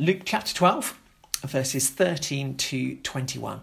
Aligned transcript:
Luke 0.00 0.22
chapter 0.24 0.54
12, 0.54 0.96
verses 1.42 1.90
13 1.90 2.56
to 2.56 2.96
21. 2.96 3.60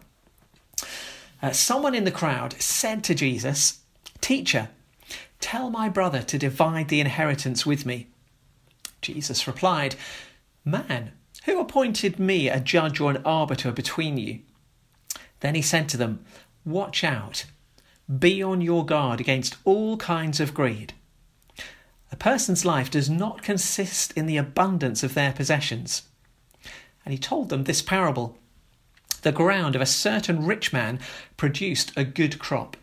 Uh, 1.42 1.52
someone 1.52 1.96
in 1.96 2.04
the 2.04 2.11
crowd 2.11 2.54
said 2.60 3.04
to 3.06 3.15
Jesus, 3.15 3.80
Teacher, 4.20 4.70
tell 5.40 5.70
my 5.70 5.88
brother 5.88 6.21
to 6.24 6.38
divide 6.38 6.90
the 6.90 7.00
inheritance 7.00 7.66
with 7.66 7.86
me. 7.86 8.08
Jesus 9.02 9.48
replied, 9.48 9.96
Man, 10.66 11.13
who 11.46 11.60
appointed 11.60 12.20
me 12.20 12.49
a 12.49 12.60
judge 12.60 12.99
or 12.99 13.12
an 13.12 13.24
arbiter 13.24 13.72
between 13.72 14.17
you? 14.17 14.40
Then 15.40 15.56
he 15.56 15.62
said 15.62 15.88
to 15.90 15.97
them, 15.97 16.25
Watch 16.65 17.04
out, 17.04 17.45
be 18.20 18.43
on 18.43 18.59
your 18.59 18.86
guard 18.86 19.21
against 19.21 19.55
all 19.63 19.95
kinds 19.97 20.41
of 20.41 20.54
greed. 20.54 20.93
A 22.11 22.17
person's 22.17 22.65
life 22.65 22.91
does 22.91 23.09
not 23.09 23.41
consist 23.41 24.11
in 24.17 24.25
the 24.25 24.38
abundance 24.38 25.02
of 25.02 25.13
their 25.13 25.31
possessions. 25.31 26.04
And 27.05 27.13
he 27.13 27.17
told 27.17 27.49
them 27.49 27.63
this 27.63 27.81
parable 27.81 28.38
The 29.21 29.31
ground 29.31 29.75
of 29.75 29.81
a 29.81 29.85
certain 29.85 30.45
rich 30.45 30.73
man 30.73 30.99
produced 31.38 31.93
a 31.95 32.03
good 32.03 32.39
crop. 32.39 32.75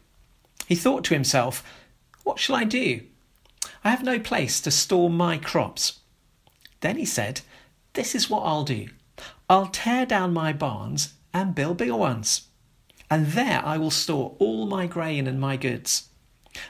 He 0.66 0.74
thought 0.74 1.04
to 1.04 1.14
himself, 1.14 1.62
What 2.22 2.38
shall 2.38 2.56
I 2.56 2.64
do? 2.64 3.02
I 3.84 3.90
have 3.90 4.04
no 4.04 4.18
place 4.18 4.60
to 4.60 4.70
store 4.70 5.10
my 5.10 5.36
crops. 5.36 5.98
Then 6.80 6.96
he 6.96 7.04
said, 7.04 7.40
This 7.94 8.14
is 8.14 8.30
what 8.30 8.42
I'll 8.42 8.64
do. 8.64 8.88
I'll 9.50 9.66
tear 9.66 10.06
down 10.06 10.32
my 10.32 10.52
barns 10.52 11.14
and 11.34 11.54
build 11.54 11.78
bigger 11.78 11.96
ones. 11.96 12.48
And 13.10 13.26
there 13.28 13.60
I 13.64 13.76
will 13.76 13.90
store 13.90 14.36
all 14.38 14.66
my 14.66 14.86
grain 14.86 15.26
and 15.26 15.40
my 15.40 15.56
goods. 15.56 16.08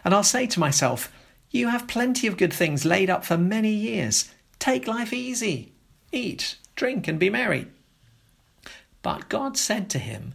And 0.04 0.14
I'll 0.14 0.24
say 0.24 0.46
to 0.48 0.60
myself, 0.60 1.12
You 1.50 1.68
have 1.68 1.86
plenty 1.86 2.26
of 2.26 2.36
good 2.36 2.52
things 2.52 2.84
laid 2.84 3.10
up 3.10 3.24
for 3.24 3.36
many 3.36 3.72
years. 3.72 4.30
Take 4.58 4.86
life 4.86 5.12
easy. 5.12 5.72
Eat, 6.10 6.56
drink, 6.74 7.08
and 7.08 7.18
be 7.18 7.30
merry. 7.30 7.66
But 9.02 9.28
God 9.28 9.56
said 9.56 9.90
to 9.90 9.98
him, 9.98 10.34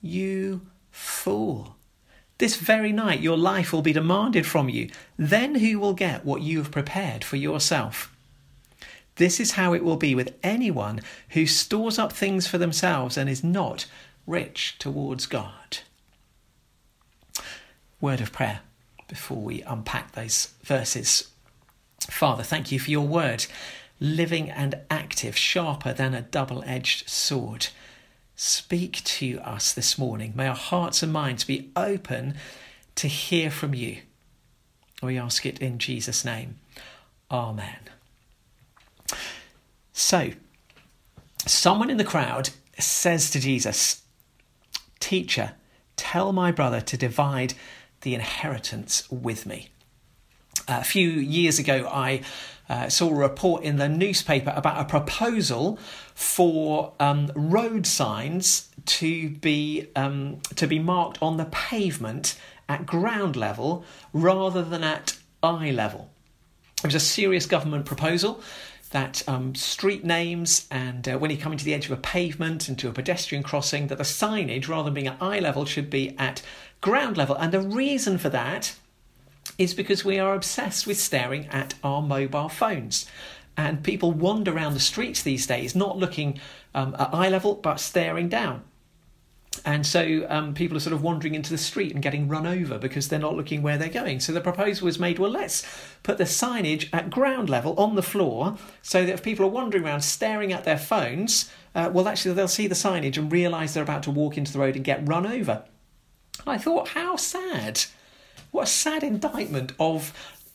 You 0.00 0.62
fool. 0.90 1.76
This 2.38 2.56
very 2.56 2.92
night 2.92 3.20
your 3.20 3.36
life 3.36 3.72
will 3.72 3.82
be 3.82 3.92
demanded 3.92 4.46
from 4.46 4.68
you. 4.68 4.90
Then 5.18 5.56
who 5.56 5.78
will 5.78 5.92
get 5.92 6.24
what 6.24 6.42
you 6.42 6.58
have 6.58 6.70
prepared 6.70 7.22
for 7.22 7.36
yourself? 7.36 8.14
This 9.16 9.38
is 9.38 9.52
how 9.52 9.74
it 9.74 9.84
will 9.84 9.96
be 9.98 10.14
with 10.14 10.34
anyone 10.42 11.02
who 11.30 11.44
stores 11.46 11.98
up 11.98 12.12
things 12.12 12.46
for 12.46 12.56
themselves 12.56 13.18
and 13.18 13.28
is 13.28 13.44
not 13.44 13.84
rich 14.26 14.76
towards 14.78 15.26
God. 15.26 15.80
Word 18.00 18.22
of 18.22 18.32
prayer 18.32 18.60
before 19.08 19.42
we 19.42 19.60
unpack 19.62 20.12
those 20.12 20.54
verses. 20.62 21.28
Father, 22.08 22.42
thank 22.42 22.72
you 22.72 22.78
for 22.80 22.90
your 22.90 23.06
word, 23.06 23.44
living 24.00 24.50
and 24.50 24.80
active, 24.90 25.36
sharper 25.36 25.92
than 25.92 26.14
a 26.14 26.22
double 26.22 26.64
edged 26.66 27.08
sword. 27.08 27.68
Speak 28.34 29.04
to 29.04 29.38
us 29.44 29.72
this 29.72 29.98
morning. 29.98 30.32
May 30.34 30.48
our 30.48 30.56
hearts 30.56 31.02
and 31.02 31.12
minds 31.12 31.44
be 31.44 31.70
open 31.76 32.34
to 32.96 33.06
hear 33.06 33.50
from 33.50 33.74
you. 33.74 33.98
We 35.02 35.18
ask 35.18 35.44
it 35.44 35.58
in 35.60 35.78
Jesus' 35.78 36.24
name. 36.24 36.58
Amen. 37.30 37.78
So, 39.92 40.30
someone 41.46 41.90
in 41.90 41.98
the 41.98 42.04
crowd 42.04 42.50
says 42.78 43.30
to 43.30 43.40
Jesus, 43.40 44.02
Teacher, 44.98 45.52
tell 45.96 46.32
my 46.32 46.50
brother 46.50 46.80
to 46.80 46.96
divide 46.96 47.54
the 48.00 48.14
inheritance 48.14 49.10
with 49.10 49.44
me. 49.44 49.68
A 50.70 50.84
few 50.84 51.08
years 51.08 51.58
ago, 51.58 51.88
I 51.90 52.22
uh, 52.68 52.88
saw 52.88 53.08
a 53.10 53.14
report 53.14 53.64
in 53.64 53.76
the 53.76 53.88
newspaper 53.88 54.52
about 54.54 54.80
a 54.80 54.84
proposal 54.84 55.78
for 56.14 56.92
um, 57.00 57.30
road 57.34 57.86
signs 57.86 58.68
to 58.86 59.30
be 59.30 59.88
um, 59.96 60.38
to 60.54 60.66
be 60.66 60.78
marked 60.78 61.18
on 61.20 61.36
the 61.36 61.46
pavement 61.46 62.38
at 62.68 62.86
ground 62.86 63.34
level 63.34 63.84
rather 64.12 64.62
than 64.62 64.84
at 64.84 65.16
eye 65.42 65.72
level. 65.72 66.10
It 66.78 66.86
was 66.86 66.94
a 66.94 67.00
serious 67.00 67.46
government 67.46 67.86
proposal 67.86 68.40
that 68.90 69.28
um, 69.28 69.54
street 69.54 70.04
names 70.04 70.66
and 70.70 71.08
uh, 71.08 71.18
when 71.18 71.30
you 71.30 71.36
come 71.36 71.52
into 71.52 71.64
the 71.64 71.74
edge 71.74 71.86
of 71.86 71.92
a 71.92 71.96
pavement 71.96 72.68
and 72.68 72.78
to 72.78 72.88
a 72.88 72.92
pedestrian 72.92 73.42
crossing, 73.42 73.86
that 73.86 73.98
the 73.98 74.04
signage, 74.04 74.68
rather 74.68 74.84
than 74.84 74.94
being 74.94 75.06
at 75.06 75.20
eye 75.20 75.38
level, 75.38 75.64
should 75.64 75.90
be 75.90 76.16
at 76.18 76.42
ground 76.80 77.16
level. 77.16 77.36
And 77.36 77.52
the 77.52 77.60
reason 77.60 78.18
for 78.18 78.28
that 78.30 78.76
is 79.58 79.74
because 79.74 80.04
we 80.04 80.18
are 80.18 80.34
obsessed 80.34 80.86
with 80.86 80.98
staring 80.98 81.46
at 81.48 81.74
our 81.82 82.02
mobile 82.02 82.48
phones. 82.48 83.06
And 83.56 83.82
people 83.82 84.12
wander 84.12 84.52
around 84.52 84.74
the 84.74 84.80
streets 84.80 85.22
these 85.22 85.46
days, 85.46 85.74
not 85.74 85.98
looking 85.98 86.40
um, 86.74 86.94
at 86.98 87.12
eye 87.12 87.28
level, 87.28 87.54
but 87.56 87.80
staring 87.80 88.28
down. 88.28 88.62
And 89.64 89.86
so 89.86 90.26
um, 90.28 90.54
people 90.54 90.76
are 90.76 90.80
sort 90.80 90.94
of 90.94 91.02
wandering 91.02 91.34
into 91.34 91.50
the 91.50 91.58
street 91.58 91.92
and 91.92 92.02
getting 92.02 92.28
run 92.28 92.46
over 92.46 92.78
because 92.78 93.08
they're 93.08 93.18
not 93.18 93.36
looking 93.36 93.62
where 93.62 93.76
they're 93.76 93.88
going. 93.88 94.20
So 94.20 94.32
the 94.32 94.40
proposal 94.40 94.86
was 94.86 94.98
made 94.98 95.18
well, 95.18 95.30
let's 95.30 95.66
put 96.02 96.18
the 96.18 96.24
signage 96.24 96.88
at 96.92 97.10
ground 97.10 97.50
level 97.50 97.74
on 97.78 97.96
the 97.96 98.02
floor 98.02 98.56
so 98.80 99.04
that 99.04 99.12
if 99.12 99.22
people 99.22 99.44
are 99.44 99.50
wandering 99.50 99.84
around 99.84 100.02
staring 100.02 100.52
at 100.52 100.64
their 100.64 100.78
phones, 100.78 101.50
uh, 101.74 101.90
well, 101.92 102.08
actually, 102.08 102.34
they'll 102.34 102.48
see 102.48 102.68
the 102.68 102.74
signage 102.74 103.18
and 103.18 103.30
realise 103.30 103.74
they're 103.74 103.82
about 103.82 104.04
to 104.04 104.10
walk 104.10 104.38
into 104.38 104.52
the 104.52 104.58
road 104.58 104.76
and 104.76 104.84
get 104.84 105.06
run 105.06 105.26
over. 105.26 105.64
I 106.46 106.56
thought, 106.56 106.88
how 106.88 107.16
sad. 107.16 107.82
What 108.50 108.64
a 108.64 108.66
sad 108.66 109.02
indictment 109.02 109.72
of, 109.78 110.12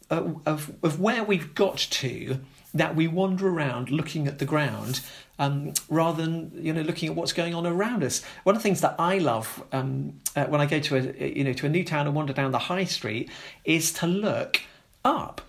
of, 0.10 0.74
of 0.84 1.00
where 1.00 1.24
we've 1.24 1.56
got 1.56 1.78
to 1.78 2.40
that 2.76 2.94
we 2.94 3.08
wander 3.08 3.48
around 3.48 3.90
looking 3.90 4.28
at 4.28 4.38
the 4.38 4.46
ground 4.46 5.00
um, 5.40 5.74
rather 5.90 6.24
than 6.24 6.52
you 6.54 6.74
know 6.74 6.82
looking 6.82 7.10
at 7.10 7.16
what's 7.16 7.34
going 7.34 7.56
on 7.56 7.66
around 7.66 8.04
us. 8.04 8.22
One 8.44 8.56
of 8.56 8.62
the 8.62 8.64
things 8.64 8.82
that 8.82 8.96
I 9.00 9.18
love 9.18 9.64
um, 9.72 10.20
uh, 10.36 10.46
when 10.46 10.62
I 10.62 10.66
go 10.66 10.80
to 10.80 10.98
a 10.98 11.28
you 11.28 11.44
know 11.44 11.54
to 11.54 11.66
a 11.66 11.70
new 11.70 11.84
town 11.84 12.06
and 12.06 12.16
wander 12.16 12.34
down 12.34 12.52
the 12.52 12.60
high 12.60 12.84
street 12.84 13.30
is 13.64 13.92
to 13.94 14.08
look 14.08 14.62
up, 15.04 15.42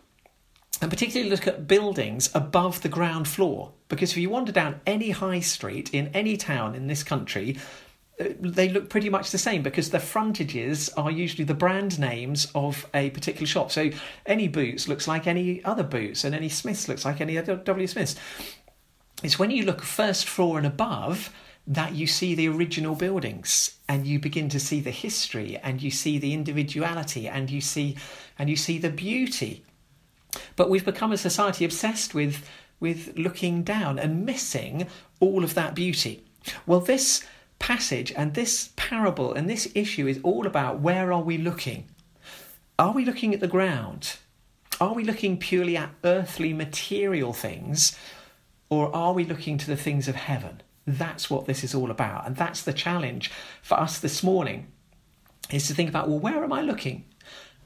and 0.81 0.91
particularly 0.91 1.29
look 1.31 1.47
at 1.47 1.67
buildings 1.67 2.31
above 2.35 2.83
the 2.83 2.89
ground 2.89 3.29
floor. 3.29 3.73
Because 3.89 4.13
if 4.13 4.17
you 4.17 4.31
wander 4.31 4.53
down 4.53 4.81
any 4.87 5.11
high 5.11 5.41
street 5.41 5.93
in 5.93 6.09
any 6.09 6.37
town 6.37 6.75
in 6.75 6.89
this 6.89 7.05
country, 7.05 7.57
they 8.19 8.69
look 8.71 8.89
pretty 8.89 9.11
much 9.11 9.31
the 9.31 9.39
same 9.39 9.63
because 9.63 9.91
the 9.91 10.01
frontages 10.01 10.89
are 10.91 11.11
usually 11.11 11.45
the 11.45 11.55
brand 11.55 11.99
names 11.99 12.49
of 12.55 12.89
a 12.95 13.11
particular 13.11 13.47
shop. 13.47 13.71
So 13.71 13.91
any 14.25 14.49
Boots 14.49 14.89
looks 14.89 15.07
like 15.07 15.27
any 15.27 15.63
other 15.65 15.83
Boots, 15.83 16.25
and 16.25 16.35
any 16.35 16.49
Smiths 16.49 16.89
looks 16.89 17.05
like 17.05 17.21
any 17.21 17.37
other 17.37 17.57
W 17.57 17.87
Smiths. 17.87 18.17
It's 19.23 19.39
when 19.39 19.51
you 19.51 19.65
look 19.65 19.83
first 19.83 20.27
floor 20.27 20.59
and 20.59 20.67
above 20.67 21.33
that 21.67 21.95
you 21.95 22.07
see 22.07 22.35
the 22.35 22.49
original 22.49 22.95
buildings 22.95 23.79
and 23.89 24.07
you 24.07 24.21
begin 24.21 24.49
to 24.49 24.61
see 24.61 24.81
the 24.81 24.91
history 24.91 25.59
and 25.63 25.83
you 25.83 25.91
see 25.91 26.17
the 26.17 26.33
individuality 26.33 27.27
and 27.27 27.51
you 27.51 27.61
see 27.61 27.97
and 28.39 28.49
you 28.49 28.57
see 28.57 28.79
the 28.79 28.91
beauty. 28.91 29.65
But 30.55 30.71
we've 30.71 30.85
become 30.85 31.13
a 31.13 31.19
society 31.19 31.65
obsessed 31.65 32.15
with 32.15 32.49
with 32.79 33.17
looking 33.17 33.63
down 33.63 33.99
and 33.99 34.27
missing 34.27 34.87
all 35.19 35.43
of 35.43 35.55
that 35.55 35.75
beauty. 35.75 36.25
Well 36.67 36.81
this 36.81 37.25
passage 37.59 38.13
and 38.13 38.35
this 38.35 38.71
parable 38.77 39.33
and 39.33 39.49
this 39.49 39.71
issue 39.75 40.07
is 40.07 40.21
all 40.23 40.47
about 40.47 40.81
where 40.81 41.13
are 41.13 41.23
we 41.23 41.39
looking 41.39 41.89
are 42.79 42.93
we 42.93 43.05
looking 43.05 43.33
at 43.35 43.41
the 43.41 43.49
ground 43.49 44.17
are 44.81 44.93
we 44.93 45.05
looking 45.05 45.39
purely 45.39 45.77
at 45.77 45.91
earthly 46.05 46.53
material 46.53 47.33
things 47.33 47.97
or 48.69 48.95
are 48.95 49.13
we 49.13 49.25
looking 49.25 49.59
to 49.59 49.67
the 49.67 49.77
things 49.77 50.09
of 50.09 50.15
heaven? 50.15 50.61
That's 50.87 51.31
what 51.31 51.47
this 51.47 51.65
is 51.65 51.75
all 51.75 51.91
about. 51.91 52.27
And 52.27 52.37
that's 52.37 52.63
the 52.63 52.73
challenge 52.73 53.31
for 53.63 53.79
us 53.79 53.99
this 53.99 54.23
morning 54.23 54.67
is 55.51 55.67
to 55.69 55.75
think 55.75 55.89
about 55.89 56.09
well, 56.09 56.19
where 56.19 56.43
am 56.45 56.53
I 56.53 56.61
looking? 56.61 57.05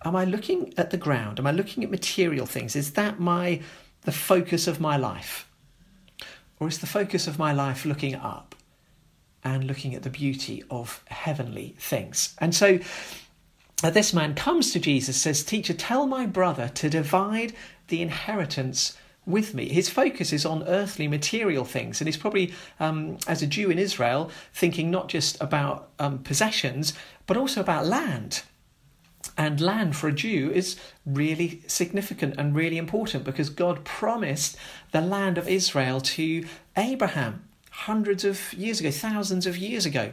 Am 0.04 0.16
I 0.16 0.24
looking 0.24 0.72
at 0.76 0.90
the 0.90 0.96
ground? 0.96 1.38
Am 1.38 1.46
I 1.46 1.50
looking 1.50 1.82
at 1.84 1.90
material 1.90 2.46
things? 2.46 2.76
Is 2.76 2.92
that 2.92 3.20
my 3.20 3.60
the 4.02 4.12
focus 4.12 4.66
of 4.66 4.80
my 4.80 4.96
life? 4.96 5.50
Or 6.58 6.68
is 6.68 6.78
the 6.78 6.86
focus 6.86 7.26
of 7.26 7.38
my 7.38 7.52
life 7.52 7.84
looking 7.84 8.14
up 8.14 8.50
and 9.44 9.64
looking 9.64 9.94
at 9.94 10.02
the 10.02 10.10
beauty 10.10 10.62
of 10.70 11.02
heavenly 11.06 11.75
things? 11.78 12.34
And 12.38 12.54
so 12.54 12.78
uh, 13.82 13.90
this 13.90 14.12
man 14.12 14.34
comes 14.34 14.72
to 14.72 14.78
Jesus, 14.78 15.16
says, 15.16 15.42
Teacher, 15.42 15.72
tell 15.72 16.06
my 16.06 16.26
brother 16.26 16.69
to 16.75 16.90
divide 16.90 17.54
the 17.88 18.02
inheritance 18.02 18.96
with 19.26 19.54
me. 19.54 19.69
His 19.69 19.88
focus 19.88 20.32
is 20.32 20.44
on 20.44 20.64
earthly 20.64 21.08
material 21.08 21.64
things, 21.64 22.00
and 22.00 22.08
he's 22.08 22.16
probably, 22.16 22.52
um, 22.78 23.19
as 23.26 23.42
a 23.42 23.46
Jew 23.46 23.70
in 23.70 23.78
Israel, 23.78 24.31
thinking 24.52 24.90
not 24.90 25.08
just 25.08 25.40
about 25.40 25.90
um, 25.98 26.19
possessions, 26.19 26.93
but 27.26 27.36
also 27.36 27.60
about 27.60 27.86
land. 27.86 28.43
And 29.36 29.60
land 29.60 29.96
for 29.96 30.08
a 30.08 30.12
Jew 30.12 30.50
is 30.50 30.76
really 31.06 31.62
significant 31.66 32.34
and 32.38 32.54
really 32.54 32.78
important 32.78 33.25
because 33.25 33.50
God 33.50 33.84
promised 33.84 34.56
the 34.93 35.00
land 35.00 35.38
of 35.38 35.48
Israel 35.48 36.00
to 36.00 36.44
Abraham 36.76 37.44
hundreds 37.70 38.25
of 38.25 38.52
years 38.55 38.81
ago, 38.81 38.90
thousands 38.90 39.46
of 39.46 39.56
years 39.56 39.87
ago. 39.87 40.12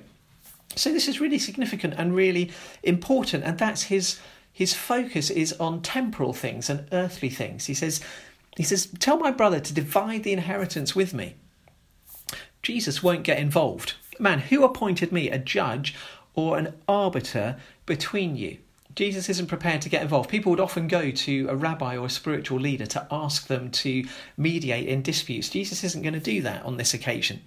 So 0.76 0.92
this 0.92 1.08
is 1.08 1.20
really 1.20 1.40
significant 1.40 1.96
and 1.98 2.16
really 2.16 2.52
important, 2.84 3.44
and 3.44 3.58
that's 3.58 3.84
his 3.84 4.20
his 4.58 4.74
focus 4.74 5.30
is 5.30 5.54
on 5.60 5.84
temporal 5.84 6.34
things 6.34 6.68
and 6.68 6.88
earthly 6.92 7.30
things. 7.30 7.68
He 7.68 7.76
says, 7.76 8.02
he 8.56 8.64
says, 8.64 8.88
Tell 8.98 9.18
my 9.18 9.30
brother 9.30 9.60
to 9.60 9.74
divide 9.74 10.24
the 10.24 10.34
inheritance 10.34 10.96
with 10.96 11.14
me. 11.14 11.36
Jesus 12.64 13.04
won't 13.04 13.24
get 13.24 13.38
involved. 13.38 13.94
Man, 14.20 14.40
who 14.40 14.64
appointed 14.64 15.12
me 15.12 15.30
a 15.30 15.38
judge 15.38 15.94
or 16.34 16.58
an 16.58 16.74
arbiter 16.88 17.58
between 17.86 18.36
you? 18.36 18.58
Jesus 18.98 19.30
isn't 19.30 19.46
prepared 19.46 19.84
to 19.84 19.90
get 19.90 20.02
involved. 20.02 20.28
People 20.28 20.50
would 20.50 20.60
often 20.60 20.88
go 20.88 21.12
to 21.12 21.48
a 21.50 21.56
rabbi 21.56 21.96
or 21.96 22.08
a 22.08 22.10
spiritual 22.10 22.60
leader 22.60 22.88
to 22.88 23.06
ask 23.12 23.46
them 23.46 23.70
to 23.70 24.04
mediate 24.38 24.88
in 24.88 25.04
disputes. 25.04 25.50
Jesus 25.50 25.84
isn't 25.84 26.02
going 26.02 26.16
to 26.16 26.20
do 26.20 26.42
that 26.42 26.66
on 26.66 26.78
this 26.78 26.96
occasion. 26.96 27.44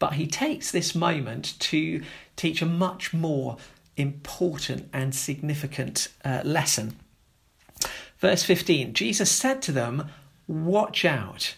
But 0.00 0.14
he 0.14 0.26
takes 0.26 0.72
this 0.72 0.92
moment 0.92 1.54
to 1.60 2.02
teach 2.34 2.60
a 2.60 2.66
much 2.66 3.14
more 3.14 3.58
important 3.96 4.88
and 4.92 5.14
significant 5.14 6.08
uh, 6.24 6.40
lesson. 6.44 6.96
Verse 8.18 8.42
15 8.42 8.92
Jesus 8.92 9.30
said 9.30 9.62
to 9.62 9.70
them, 9.70 10.08
Watch 10.48 11.04
out, 11.04 11.54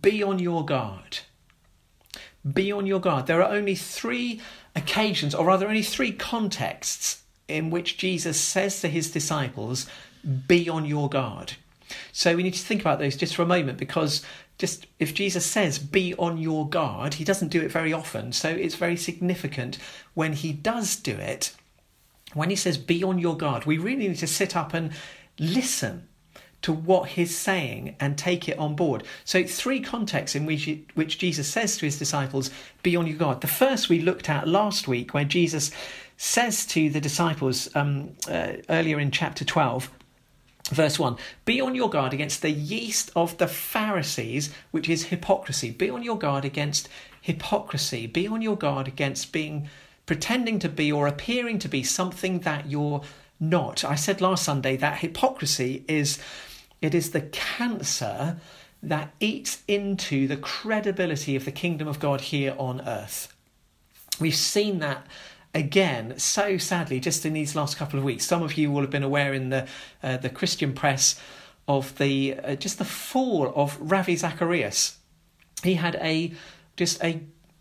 be 0.00 0.20
on 0.20 0.40
your 0.40 0.64
guard. 0.64 1.20
Be 2.52 2.72
on 2.72 2.86
your 2.86 3.00
guard. 3.00 3.28
There 3.28 3.40
are 3.40 3.54
only 3.54 3.76
three 3.76 4.40
occasions, 4.74 5.32
or 5.32 5.46
rather, 5.46 5.68
only 5.68 5.84
three 5.84 6.10
contexts 6.10 7.21
in 7.48 7.70
which 7.70 7.98
Jesus 7.98 8.40
says 8.40 8.80
to 8.80 8.88
his 8.88 9.10
disciples, 9.10 9.86
Be 10.46 10.68
on 10.68 10.84
your 10.84 11.08
guard. 11.08 11.54
So 12.12 12.36
we 12.36 12.42
need 12.42 12.54
to 12.54 12.64
think 12.64 12.80
about 12.80 12.98
those 12.98 13.16
just 13.16 13.34
for 13.34 13.42
a 13.42 13.46
moment 13.46 13.78
because 13.78 14.24
just 14.58 14.86
if 14.98 15.14
Jesus 15.14 15.44
says 15.44 15.78
be 15.78 16.14
on 16.14 16.38
your 16.38 16.68
guard, 16.68 17.14
he 17.14 17.24
doesn't 17.24 17.48
do 17.48 17.60
it 17.60 17.72
very 17.72 17.92
often. 17.92 18.32
So 18.32 18.48
it's 18.48 18.74
very 18.74 18.96
significant 18.96 19.78
when 20.14 20.34
he 20.34 20.52
does 20.52 20.96
do 20.96 21.12
it. 21.12 21.54
When 22.34 22.48
he 22.48 22.56
says 22.56 22.78
be 22.78 23.02
on 23.02 23.18
your 23.18 23.36
guard, 23.36 23.64
we 23.64 23.78
really 23.78 24.08
need 24.08 24.18
to 24.18 24.26
sit 24.26 24.56
up 24.56 24.72
and 24.72 24.92
listen 25.38 26.08
to 26.62 26.72
what 26.72 27.10
he's 27.10 27.36
saying 27.36 27.96
and 28.00 28.16
take 28.16 28.48
it 28.48 28.58
on 28.58 28.74
board. 28.74 29.04
So, 29.24 29.44
three 29.44 29.80
contexts 29.80 30.34
in 30.34 30.46
which, 30.46 30.68
which 30.94 31.18
Jesus 31.18 31.48
says 31.48 31.76
to 31.76 31.86
his 31.86 31.98
disciples, 31.98 32.50
Be 32.82 32.96
on 32.96 33.06
your 33.06 33.16
guard. 33.16 33.40
The 33.40 33.48
first 33.48 33.88
we 33.88 34.00
looked 34.00 34.28
at 34.28 34.48
last 34.48 34.88
week, 34.88 35.12
where 35.12 35.24
Jesus 35.24 35.70
says 36.16 36.64
to 36.66 36.88
the 36.88 37.00
disciples 37.00 37.74
um, 37.74 38.10
uh, 38.28 38.54
earlier 38.68 39.00
in 39.00 39.10
chapter 39.10 39.44
12, 39.44 39.90
Verse 40.70 40.98
1 40.98 41.16
Be 41.44 41.60
on 41.60 41.74
your 41.74 41.90
guard 41.90 42.14
against 42.14 42.40
the 42.40 42.50
yeast 42.50 43.10
of 43.16 43.36
the 43.38 43.48
Pharisees, 43.48 44.54
which 44.70 44.88
is 44.88 45.06
hypocrisy. 45.06 45.70
Be 45.70 45.90
on 45.90 46.02
your 46.02 46.18
guard 46.18 46.44
against 46.44 46.88
hypocrisy. 47.20 48.06
Be 48.06 48.26
on 48.26 48.42
your 48.42 48.56
guard 48.56 48.88
against 48.88 49.32
being 49.32 49.68
pretending 50.06 50.58
to 50.60 50.68
be 50.68 50.90
or 50.90 51.06
appearing 51.06 51.58
to 51.60 51.68
be 51.68 51.82
something 51.82 52.40
that 52.40 52.70
you're 52.70 53.02
not. 53.38 53.84
I 53.84 53.96
said 53.96 54.20
last 54.20 54.44
Sunday 54.44 54.76
that 54.76 54.98
hypocrisy 54.98 55.84
is 55.88 56.18
it 56.82 56.94
is 56.94 57.12
the 57.12 57.22
cancer 57.22 58.38
that 58.82 59.14
eats 59.20 59.62
into 59.68 60.26
the 60.26 60.36
credibility 60.36 61.36
of 61.36 61.44
the 61.44 61.52
kingdom 61.52 61.86
of 61.86 62.00
God 62.00 62.20
here 62.20 62.54
on 62.58 62.80
earth. 62.80 63.32
We've 64.20 64.34
seen 64.34 64.80
that 64.80 65.06
again 65.54 66.18
so 66.18 66.56
sadly 66.56 66.98
just 66.98 67.24
in 67.24 67.34
these 67.34 67.54
last 67.54 67.76
couple 67.76 67.98
of 67.98 68.04
weeks 68.04 68.24
some 68.24 68.42
of 68.42 68.56
you 68.56 68.70
will 68.70 68.80
have 68.80 68.90
been 68.90 69.02
aware 69.02 69.34
in 69.34 69.50
the 69.50 69.66
uh, 70.02 70.16
the 70.16 70.30
christian 70.30 70.72
press 70.72 71.20
of 71.68 71.98
the 71.98 72.34
uh, 72.42 72.54
just 72.54 72.78
the 72.78 72.86
fall 72.86 73.52
of 73.54 73.76
ravi 73.78 74.16
zacharias 74.16 74.96
he 75.62 75.74
had 75.74 75.94
a 75.96 76.32
just 76.74 77.04
a 77.04 77.20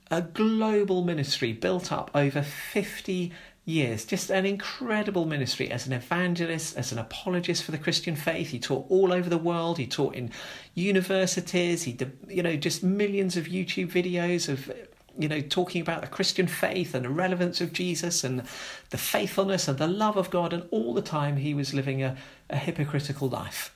a 0.10 0.22
global 0.22 1.04
ministry 1.04 1.52
built 1.52 1.92
up 1.92 2.10
over 2.16 2.42
50 2.42 3.34
years 3.63 4.06
just 4.06 4.31
an 4.31 4.44
incredible 4.44 5.25
ministry 5.25 5.69
as 5.69 5.86
an 5.86 5.94
evangelist 5.94 6.75
as 6.75 6.92
an 6.92 6.98
apologist 6.98 7.63
for 7.63 7.72
the 7.72 7.78
christian 7.78 8.16
faith. 8.16 8.50
He 8.50 8.60
taught 8.60 8.86
all 8.90 9.13
over 9.13 9.30
the 9.30 9.38
world. 9.38 9.78
He 9.78 9.86
taught 9.86 10.16
in 10.16 10.31
universities. 10.74 11.84
He 11.84 11.94
did 11.94 12.18
you 12.28 12.42
know 12.42 12.56
just 12.56 12.84
millions 12.84 13.38
of 13.38 13.46
youtube 13.46 13.92
videos 13.92 14.50
of 14.50 14.72
you 15.18 15.28
know, 15.28 15.42
talking 15.42 15.81
about 15.81 16.02
the 16.02 16.08
Christian 16.08 16.48
faith 16.48 16.96
and 16.96 17.06
the 17.06 17.10
relevance 17.10 17.62
of 17.62 17.74
Jesus 17.74 18.24
and 18.24 18.44
the 18.90 18.98
faithfulness 18.98 19.68
and 19.68 19.78
the 19.78 19.88
love 19.88 20.18
of 20.18 20.30
God, 20.30 20.54
and 20.54 20.63
all 20.72 20.94
the 20.94 21.02
time 21.02 21.38
he 21.38 21.54
was 21.54 21.74
living 21.74 22.02
a, 22.04 22.16
a 22.50 22.58
hypocritical 22.58 23.30
life. 23.30 23.75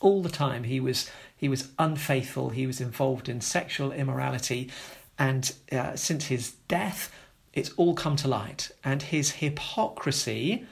All 0.00 0.22
the 0.22 0.28
time 0.28 0.64
he 0.64 0.80
was 0.80 1.10
he 1.36 1.48
was 1.48 1.68
unfaithful. 1.78 2.50
He 2.50 2.66
was 2.66 2.80
involved 2.80 3.28
in 3.28 3.40
sexual 3.40 3.92
immorality, 3.92 4.70
and 5.18 5.52
uh, 5.70 5.96
since 5.96 6.26
his 6.26 6.52
death, 6.68 7.12
it's 7.54 7.70
all 7.76 7.94
come 7.94 8.16
to 8.16 8.28
light. 8.28 8.70
And 8.84 9.00
his 9.00 9.32
hypocrisy, 9.32 10.66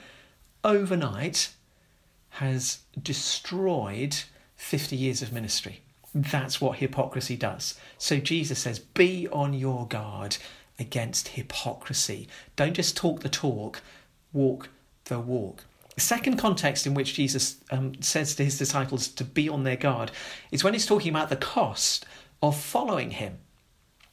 overnight, 0.63 1.53
has 2.31 2.79
destroyed 3.01 4.15
fifty 4.55 4.95
years 4.95 5.21
of 5.21 5.33
ministry. 5.33 5.81
That's 6.13 6.61
what 6.61 6.77
hypocrisy 6.77 7.35
does. 7.35 7.79
So 7.97 8.19
Jesus 8.19 8.59
says, 8.59 8.77
Be 8.79 9.27
on 9.29 9.53
your 9.53 9.87
guard 9.87 10.37
against 10.77 11.29
hypocrisy. 11.29 12.27
Don't 12.55 12.73
just 12.75 12.95
talk 12.95 13.21
the 13.21 13.29
talk, 13.29 13.81
walk 14.31 14.69
the 15.05 15.19
walk. 15.19 15.65
The 15.95 16.01
second 16.01 16.37
context 16.37 16.87
in 16.87 16.93
which 16.93 17.13
Jesus 17.13 17.57
um, 17.71 18.01
says 18.01 18.35
to 18.35 18.43
his 18.43 18.57
disciples 18.57 19.07
to 19.09 19.23
be 19.23 19.47
on 19.47 19.63
their 19.63 19.75
guard 19.75 20.11
is 20.51 20.63
when 20.63 20.73
he's 20.73 20.85
talking 20.85 21.11
about 21.11 21.29
the 21.29 21.35
cost 21.35 22.05
of 22.41 22.59
following 22.59 23.11
him. 23.11 23.37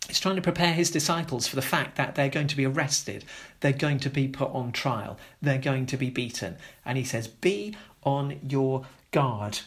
He's 0.08 0.20
trying 0.20 0.36
to 0.36 0.42
prepare 0.42 0.72
his 0.72 0.90
disciples 0.90 1.46
for 1.46 1.56
the 1.56 1.62
fact 1.62 1.96
that 1.96 2.14
they're 2.14 2.28
going 2.28 2.48
to 2.48 2.56
be 2.56 2.66
arrested, 2.66 3.24
they're 3.60 3.72
going 3.72 4.00
to 4.00 4.10
be 4.10 4.26
put 4.26 4.50
on 4.52 4.72
trial, 4.72 5.18
they're 5.40 5.58
going 5.58 5.86
to 5.86 5.96
be 5.96 6.10
beaten. 6.10 6.56
And 6.84 6.98
he 6.98 7.04
says, 7.04 7.28
Be 7.28 7.76
on 8.02 8.40
your 8.42 8.86
guard 9.12 9.60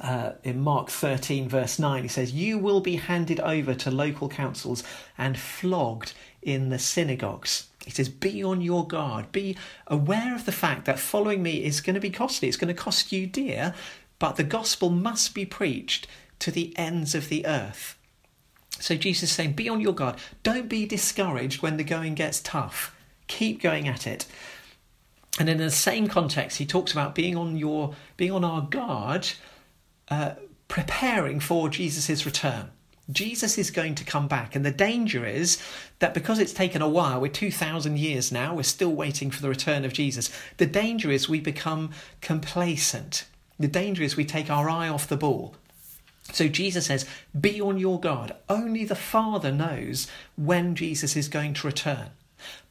uh, 0.00 0.32
in 0.42 0.60
Mark 0.60 0.90
13, 0.90 1.48
verse 1.48 1.78
9, 1.78 2.02
he 2.02 2.08
says, 2.08 2.32
You 2.32 2.58
will 2.58 2.80
be 2.80 2.96
handed 2.96 3.40
over 3.40 3.74
to 3.74 3.90
local 3.90 4.28
councils 4.28 4.82
and 5.18 5.38
flogged 5.38 6.14
in 6.40 6.70
the 6.70 6.78
synagogues. 6.78 7.68
He 7.84 7.90
says, 7.90 8.08
Be 8.08 8.42
on 8.42 8.60
your 8.60 8.86
guard. 8.86 9.32
Be 9.32 9.56
aware 9.86 10.34
of 10.34 10.46
the 10.46 10.52
fact 10.52 10.84
that 10.86 10.98
following 10.98 11.42
me 11.42 11.64
is 11.64 11.80
going 11.80 11.94
to 11.94 12.00
be 12.00 12.10
costly. 12.10 12.48
It's 12.48 12.56
going 12.56 12.74
to 12.74 12.82
cost 12.82 13.12
you 13.12 13.26
dear, 13.26 13.74
but 14.18 14.36
the 14.36 14.44
gospel 14.44 14.90
must 14.90 15.34
be 15.34 15.44
preached 15.44 16.06
to 16.38 16.50
the 16.50 16.76
ends 16.76 17.14
of 17.14 17.28
the 17.28 17.46
earth. 17.46 17.96
So 18.82 18.96
Jesus 18.96 19.30
is 19.30 19.32
saying, 19.32 19.52
Be 19.52 19.68
on 19.68 19.80
your 19.80 19.94
guard. 19.94 20.16
Don't 20.42 20.68
be 20.68 20.86
discouraged 20.86 21.62
when 21.62 21.76
the 21.76 21.84
going 21.84 22.14
gets 22.14 22.40
tough. 22.40 22.96
Keep 23.28 23.62
going 23.62 23.86
at 23.86 24.06
it. 24.06 24.26
And 25.38 25.48
in 25.48 25.58
the 25.58 25.70
same 25.70 26.08
context, 26.08 26.58
he 26.58 26.66
talks 26.66 26.92
about 26.92 27.14
being 27.14 27.36
on 27.36 27.56
your 27.56 27.94
being 28.16 28.32
on 28.32 28.44
our 28.44 28.62
guard 28.62 29.28
uh, 30.08 30.32
preparing 30.66 31.38
for 31.38 31.68
Jesus' 31.68 32.26
return. 32.26 32.70
Jesus 33.10 33.56
is 33.56 33.70
going 33.70 33.94
to 33.96 34.04
come 34.04 34.26
back, 34.26 34.56
and 34.56 34.64
the 34.64 34.70
danger 34.70 35.26
is 35.26 35.62
that 36.00 36.14
because 36.14 36.38
it's 36.38 36.52
taken 36.52 36.82
a 36.82 36.88
while, 36.88 37.20
we're 37.20 37.28
2,000 37.28 37.98
years 37.98 38.30
now, 38.30 38.54
we're 38.54 38.62
still 38.62 38.92
waiting 38.92 39.30
for 39.30 39.42
the 39.42 39.48
return 39.48 39.84
of 39.84 39.92
Jesus. 39.92 40.30
The 40.56 40.66
danger 40.66 41.10
is 41.10 41.28
we 41.28 41.40
become 41.40 41.90
complacent. 42.20 43.26
The 43.58 43.68
danger 43.68 44.02
is 44.02 44.16
we 44.16 44.24
take 44.24 44.50
our 44.50 44.70
eye 44.70 44.88
off 44.88 45.08
the 45.08 45.16
ball. 45.16 45.56
So 46.30 46.48
Jesus 46.48 46.86
says, 46.86 47.06
Be 47.38 47.60
on 47.60 47.78
your 47.78 47.98
guard. 47.98 48.32
Only 48.48 48.84
the 48.84 48.94
Father 48.94 49.50
knows 49.50 50.06
when 50.36 50.74
Jesus 50.74 51.16
is 51.16 51.28
going 51.28 51.54
to 51.54 51.66
return. 51.66 52.10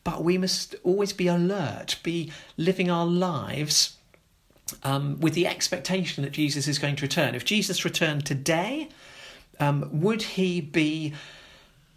But 0.03 0.24
we 0.24 0.38
must 0.38 0.75
always 0.84 1.13
be 1.13 1.27
alert, 1.27 1.98
be 2.03 2.31
living 2.58 2.89
our 2.89 3.05
lives 3.05 3.98
um, 4.84 5.20
with 5.20 5.34
the 5.34 5.48
expectation 5.48 6.24
that 6.24 6.31
Jesus 6.31 6.67
is 6.67 6.79
going 6.79 6.96
to 6.96 7.03
return. 7.03 7.36
If 7.36 7.46
Jesus 7.46 7.86
returned 7.86 8.25
today, 8.25 8.89
um, 9.60 9.89
would 9.91 10.24
he 10.24 10.62
be 10.62 11.13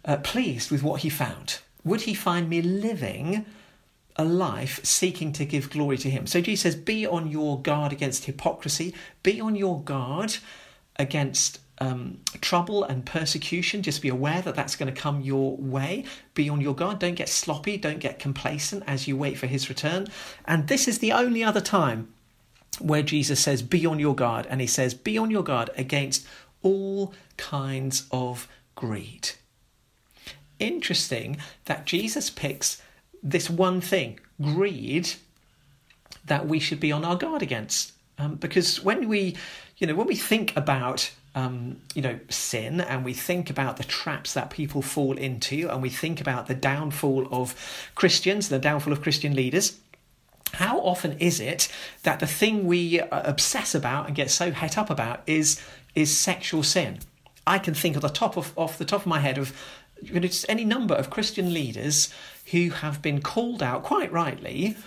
uh, 0.03 0.17
pleased 0.17 0.71
with 0.71 0.83
what 0.83 1.01
he 1.01 1.09
found? 1.09 1.59
Would 1.83 2.01
he 2.01 2.13
find 2.13 2.49
me 2.49 2.61
living 2.61 3.45
a 4.17 4.25
life 4.25 4.83
seeking 4.83 5.31
to 5.33 5.45
give 5.45 5.69
glory 5.69 5.97
to 5.99 6.09
him? 6.09 6.27
So 6.27 6.41
Jesus 6.41 6.61
says, 6.61 6.75
Be 6.75 7.07
on 7.07 7.27
your 7.31 7.61
guard 7.61 7.91
against 7.91 8.25
hypocrisy, 8.25 8.93
be 9.23 9.41
on 9.41 9.55
your 9.55 9.81
guard 9.81 10.37
against 10.97 11.59
um, 11.79 12.19
trouble 12.41 12.83
and 12.83 13.05
persecution. 13.05 13.81
Just 13.81 14.01
be 14.01 14.09
aware 14.09 14.41
that 14.41 14.55
that's 14.55 14.75
going 14.75 14.93
to 14.93 14.99
come 14.99 15.21
your 15.21 15.57
way. 15.57 16.05
Be 16.33 16.49
on 16.49 16.61
your 16.61 16.75
guard. 16.75 16.99
Don't 16.99 17.15
get 17.15 17.29
sloppy. 17.29 17.77
Don't 17.77 17.99
get 17.99 18.19
complacent 18.19 18.83
as 18.87 19.07
you 19.07 19.17
wait 19.17 19.37
for 19.37 19.47
his 19.47 19.69
return. 19.69 20.07
And 20.45 20.67
this 20.67 20.87
is 20.87 20.99
the 20.99 21.11
only 21.11 21.43
other 21.43 21.61
time 21.61 22.13
where 22.79 23.03
Jesus 23.03 23.39
says, 23.39 23.61
Be 23.61 23.85
on 23.85 23.99
your 23.99 24.15
guard. 24.15 24.47
And 24.49 24.61
he 24.61 24.67
says, 24.67 24.93
Be 24.93 25.17
on 25.17 25.31
your 25.31 25.43
guard 25.43 25.69
against 25.77 26.25
all 26.61 27.13
kinds 27.37 28.07
of 28.11 28.47
greed. 28.75 29.31
Interesting 30.59 31.37
that 31.65 31.85
Jesus 31.85 32.29
picks 32.29 32.81
this 33.21 33.49
one 33.49 33.81
thing, 33.81 34.19
greed, 34.41 35.13
that 36.25 36.47
we 36.47 36.59
should 36.59 36.79
be 36.79 36.91
on 36.91 37.03
our 37.03 37.15
guard 37.15 37.41
against. 37.41 37.93
Um, 38.17 38.35
because 38.35 38.81
when 38.81 39.09
we, 39.09 39.35
you 39.77 39.87
know, 39.87 39.95
when 39.95 40.07
we 40.07 40.15
think 40.15 40.55
about 40.55 41.11
um, 41.35 41.81
you 41.93 42.01
know, 42.01 42.17
sin 42.29 42.79
and 42.79 43.03
we 43.03 43.13
think 43.13 43.49
about 43.49 43.75
the 43.75 43.83
traps 43.83 44.33
that 44.33 44.49
people 44.49 44.81
fall 44.81 45.17
into 45.17 45.69
and 45.69 45.81
we 45.81 45.89
think 45.89 46.21
about 46.21 46.47
the 46.47 46.55
downfall 46.55 47.27
of 47.29 47.53
Christians, 47.93 48.47
the 48.47 48.57
downfall 48.57 48.93
of 48.93 49.01
Christian 49.01 49.35
leaders, 49.35 49.77
how 50.53 50.79
often 50.79 51.19
is 51.19 51.41
it 51.41 51.69
that 52.03 52.21
the 52.21 52.27
thing 52.27 52.65
we 52.65 53.01
uh, 53.01 53.29
obsess 53.29 53.75
about 53.75 54.07
and 54.07 54.15
get 54.15 54.31
so 54.31 54.51
het 54.51 54.77
up 54.77 54.89
about 54.89 55.21
is 55.27 55.61
is 55.93 56.15
sexual 56.15 56.63
sin? 56.63 56.99
I 57.45 57.59
can 57.59 57.73
think 57.73 57.97
of 57.97 58.01
the 58.01 58.09
top 58.09 58.37
of 58.37 58.53
off 58.57 58.77
the 58.77 58.85
top 58.85 59.01
of 59.01 59.07
my 59.07 59.19
head 59.19 59.37
of 59.37 59.53
you 60.01 60.13
know, 60.13 60.27
just 60.27 60.45
any 60.47 60.63
number 60.63 60.95
of 60.95 61.09
Christian 61.09 61.53
leaders 61.53 62.13
who 62.51 62.69
have 62.69 63.01
been 63.01 63.21
called 63.21 63.61
out 63.61 63.83
quite 63.83 64.11
rightly 64.11 64.77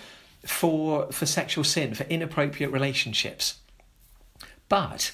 for 0.46 1.12
for 1.12 1.26
sexual 1.26 1.64
sin, 1.64 1.94
for 1.94 2.04
inappropriate 2.04 2.72
relationships. 2.72 3.56
But 4.68 5.12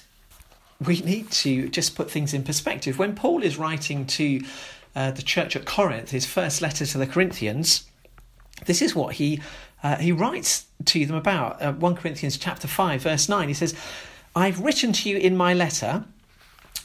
we 0.83 0.99
need 1.01 1.31
to 1.31 1.69
just 1.69 1.95
put 1.95 2.11
things 2.11 2.33
in 2.33 2.43
perspective. 2.43 2.99
When 2.99 3.15
Paul 3.15 3.43
is 3.43 3.57
writing 3.57 4.05
to 4.07 4.41
uh, 4.95 5.11
the 5.11 5.21
church 5.21 5.55
at 5.55 5.65
Corinth, 5.65 6.11
his 6.11 6.25
first 6.25 6.61
letter 6.61 6.85
to 6.85 6.97
the 6.97 7.07
Corinthians, 7.07 7.89
this 8.65 8.81
is 8.81 8.95
what 8.95 9.15
he 9.15 9.41
uh, 9.83 9.97
he 9.97 10.11
writes 10.11 10.65
to 10.85 11.05
them 11.05 11.15
about. 11.15 11.61
Uh, 11.61 11.73
1 11.73 11.95
Corinthians 11.95 12.37
chapter 12.37 12.67
5 12.67 13.01
verse 13.01 13.29
9 13.29 13.47
he 13.47 13.53
says, 13.53 13.75
"I've 14.35 14.59
written 14.59 14.93
to 14.93 15.09
you 15.09 15.17
in 15.17 15.37
my 15.37 15.53
letter 15.53 16.05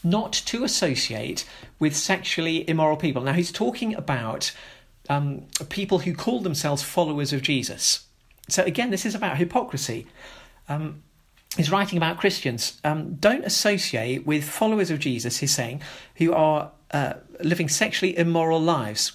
not 0.03 0.33
to 0.33 0.65
associate 0.65 1.45
with 1.79 1.97
sexually 1.97 2.69
immoral 2.69 2.97
people." 2.97 3.23
Now 3.23 3.33
he's 3.33 3.53
talking 3.53 3.95
about 3.95 4.53
um, 5.09 5.43
people 5.69 6.01
who 6.01 6.15
call 6.15 6.41
themselves 6.41 6.83
followers 6.83 7.33
of 7.33 7.43
Jesus. 7.43 8.07
So 8.49 8.63
again, 8.65 8.91
this 8.91 9.07
is 9.07 9.15
about 9.15 9.39
hypocrisy. 9.39 10.07
Um, 10.69 11.03
he's 11.57 11.71
writing 11.71 11.97
about 11.97 12.19
Christians. 12.19 12.81
Um, 12.85 13.15
don't 13.15 13.45
associate 13.45 14.27
with 14.27 14.45
followers 14.45 14.91
of 14.91 14.99
Jesus, 14.99 15.39
he's 15.39 15.55
saying, 15.55 15.83
who 16.17 16.33
are 16.33 16.73
uh, 16.93 17.15
living 17.41 17.69
sexually 17.69 18.17
immoral 18.17 18.61
lives. 18.61 19.13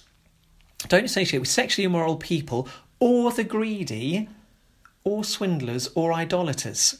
Don't 0.88 1.04
associate 1.04 1.40
with 1.40 1.48
sexually 1.48 1.84
immoral 1.84 2.16
people 2.16 2.68
or 3.00 3.32
the 3.32 3.44
greedy 3.44 4.28
or 5.04 5.24
swindlers 5.24 5.88
or 5.94 6.12
idolaters. 6.12 6.98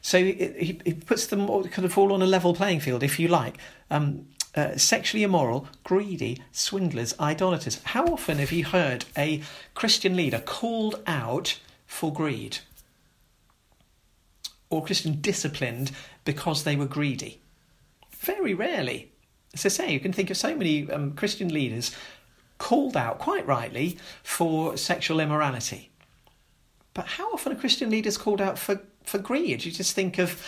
So 0.00 0.22
he, 0.22 0.78
he 0.84 0.94
puts 0.94 1.26
them 1.26 1.50
all, 1.50 1.64
kind 1.64 1.84
of 1.84 1.98
all 1.98 2.12
on 2.12 2.22
a 2.22 2.26
level 2.26 2.54
playing 2.54 2.80
field, 2.80 3.02
if 3.02 3.18
you 3.18 3.28
like. 3.28 3.58
Um, 3.90 4.26
uh, 4.54 4.76
sexually 4.76 5.24
immoral, 5.24 5.66
greedy, 5.82 6.40
swindlers, 6.52 7.18
idolaters. 7.18 7.82
How 7.82 8.06
often 8.06 8.38
have 8.38 8.52
you 8.52 8.64
heard 8.64 9.04
a 9.18 9.42
Christian 9.74 10.14
leader 10.16 10.38
called 10.38 11.02
out 11.08 11.58
for 11.86 12.12
greed? 12.12 12.58
Or 14.74 14.84
Christian 14.84 15.20
disciplined 15.20 15.92
because 16.24 16.64
they 16.64 16.74
were 16.74 16.86
greedy? 16.86 17.40
Very 18.10 18.54
rarely. 18.54 19.12
As 19.54 19.64
I 19.64 19.68
say, 19.68 19.92
you 19.92 20.00
can 20.00 20.12
think 20.12 20.30
of 20.30 20.36
so 20.36 20.56
many 20.56 20.90
um, 20.90 21.12
Christian 21.12 21.54
leaders 21.54 21.94
called 22.58 22.96
out, 22.96 23.20
quite 23.20 23.46
rightly, 23.46 23.98
for 24.24 24.76
sexual 24.76 25.20
immorality. 25.20 25.90
But 26.92 27.06
how 27.06 27.32
often 27.32 27.52
are 27.52 27.56
Christian 27.56 27.88
leaders 27.88 28.18
called 28.18 28.40
out 28.40 28.58
for, 28.58 28.80
for 29.04 29.18
greed? 29.18 29.64
You 29.64 29.70
just 29.70 29.94
think 29.94 30.18
of 30.18 30.42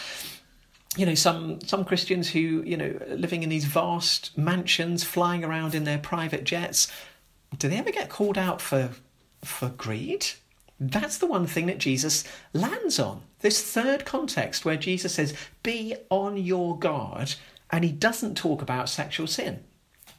you 0.96 1.06
know 1.06 1.14
some 1.14 1.60
some 1.60 1.84
Christians 1.84 2.30
who 2.30 2.64
you 2.66 2.76
know 2.76 2.98
living 3.08 3.44
in 3.44 3.48
these 3.48 3.66
vast 3.66 4.36
mansions, 4.36 5.04
flying 5.04 5.44
around 5.44 5.72
in 5.72 5.84
their 5.84 5.98
private 5.98 6.42
jets. 6.42 6.90
Do 7.56 7.68
they 7.68 7.76
ever 7.76 7.92
get 7.92 8.08
called 8.08 8.38
out 8.38 8.60
for 8.60 8.90
for 9.44 9.68
greed? 9.68 10.26
That's 10.78 11.18
the 11.18 11.26
one 11.26 11.46
thing 11.46 11.66
that 11.66 11.78
Jesus 11.78 12.24
lands 12.52 12.98
on. 12.98 13.22
This 13.40 13.62
third 13.62 14.04
context 14.04 14.64
where 14.64 14.76
Jesus 14.76 15.14
says, 15.14 15.34
"Be 15.62 15.96
on 16.10 16.36
your 16.36 16.78
guard," 16.78 17.34
and 17.70 17.84
he 17.84 17.92
doesn't 17.92 18.36
talk 18.36 18.60
about 18.60 18.88
sexual 18.88 19.26
sin. 19.26 19.64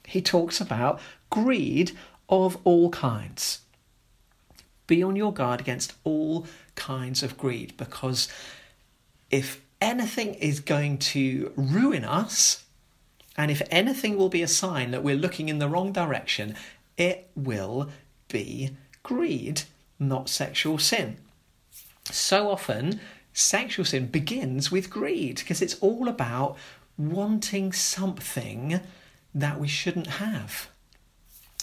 He 0.05 0.21
talks 0.21 0.59
about 0.59 0.99
greed 1.29 1.91
of 2.29 2.57
all 2.63 2.89
kinds. 2.89 3.61
Be 4.87 5.03
on 5.03 5.15
your 5.15 5.33
guard 5.33 5.59
against 5.59 5.93
all 6.03 6.47
kinds 6.75 7.21
of 7.21 7.37
greed 7.37 7.75
because 7.77 8.27
if 9.29 9.61
anything 9.81 10.33
is 10.35 10.59
going 10.59 10.97
to 10.97 11.51
ruin 11.55 12.03
us, 12.03 12.63
and 13.35 13.51
if 13.51 13.61
anything 13.69 14.17
will 14.17 14.29
be 14.29 14.41
a 14.41 14.47
sign 14.47 14.91
that 14.91 15.03
we're 15.03 15.15
looking 15.15 15.49
in 15.49 15.59
the 15.59 15.69
wrong 15.69 15.91
direction, 15.91 16.55
it 16.95 17.29
will 17.35 17.89
be 18.27 18.75
greed, 19.03 19.63
not 19.99 20.29
sexual 20.29 20.77
sin. 20.77 21.17
So 22.05 22.49
often, 22.49 22.99
sexual 23.33 23.85
sin 23.85 24.07
begins 24.07 24.71
with 24.71 24.89
greed 24.89 25.37
because 25.37 25.61
it's 25.61 25.75
all 25.79 26.07
about 26.07 26.57
wanting 26.97 27.71
something 27.73 28.79
that 29.35 29.59
we 29.59 29.67
shouldn't 29.67 30.07
have. 30.07 30.69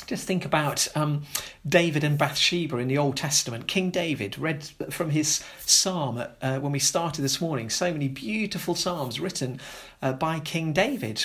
Just 0.07 0.27
think 0.27 0.45
about 0.45 0.87
um, 0.95 1.23
David 1.67 2.05
and 2.05 2.19
Bathsheba 2.19 2.77
in 2.77 2.89
the 2.89 2.99
Old 2.99 3.17
Testament. 3.17 3.67
King 3.67 3.91
David 3.91 4.39
read 4.39 4.65
from 4.91 5.11
his 5.11 5.43
psalm 5.65 6.23
uh, 6.43 6.59
when 6.59 6.73
we 6.73 6.79
started 6.79 7.23
this 7.23 7.41
morning. 7.41 7.71
So 7.71 7.91
many 7.91 8.09
beautiful 8.09 8.75
psalms 8.75 9.19
written 9.19 9.61
uh, 10.03 10.13
by 10.13 10.41
King 10.41 10.73
David, 10.73 11.25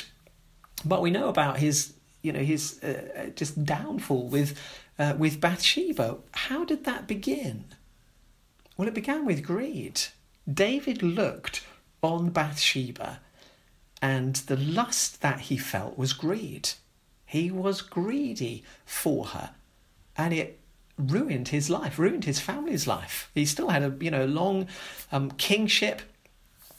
but 0.85 1.01
we 1.01 1.11
know 1.11 1.27
about 1.27 1.59
his, 1.59 1.93
you 2.21 2.31
know, 2.31 2.39
his 2.39 2.79
uh, 2.81 3.01
uh 3.17 3.25
just 3.31 3.65
downfall 3.65 4.27
with 4.29 4.57
uh, 4.99 5.15
with 5.17 5.41
Bathsheba. 5.41 6.17
How 6.33 6.65
did 6.65 6.83
that 6.83 7.07
begin? 7.07 7.65
Well, 8.77 8.87
it 8.87 8.93
began 8.93 9.25
with 9.25 9.43
greed. 9.43 10.01
David 10.51 11.01
looked 11.01 11.63
on 12.03 12.29
Bathsheba, 12.29 13.21
and 14.01 14.35
the 14.35 14.57
lust 14.57 15.21
that 15.21 15.41
he 15.41 15.57
felt 15.57 15.97
was 15.97 16.13
greed. 16.13 16.71
He 17.25 17.49
was 17.49 17.81
greedy 17.81 18.63
for 18.85 19.27
her, 19.27 19.51
and 20.17 20.33
it 20.33 20.59
ruined 20.97 21.49
his 21.49 21.69
life, 21.69 21.97
ruined 21.97 22.25
his 22.25 22.39
family's 22.39 22.87
life. 22.87 23.29
He 23.33 23.45
still 23.45 23.69
had 23.69 23.83
a 23.83 23.95
you 23.99 24.11
know 24.11 24.25
long 24.25 24.67
um, 25.11 25.31
kingship, 25.31 26.01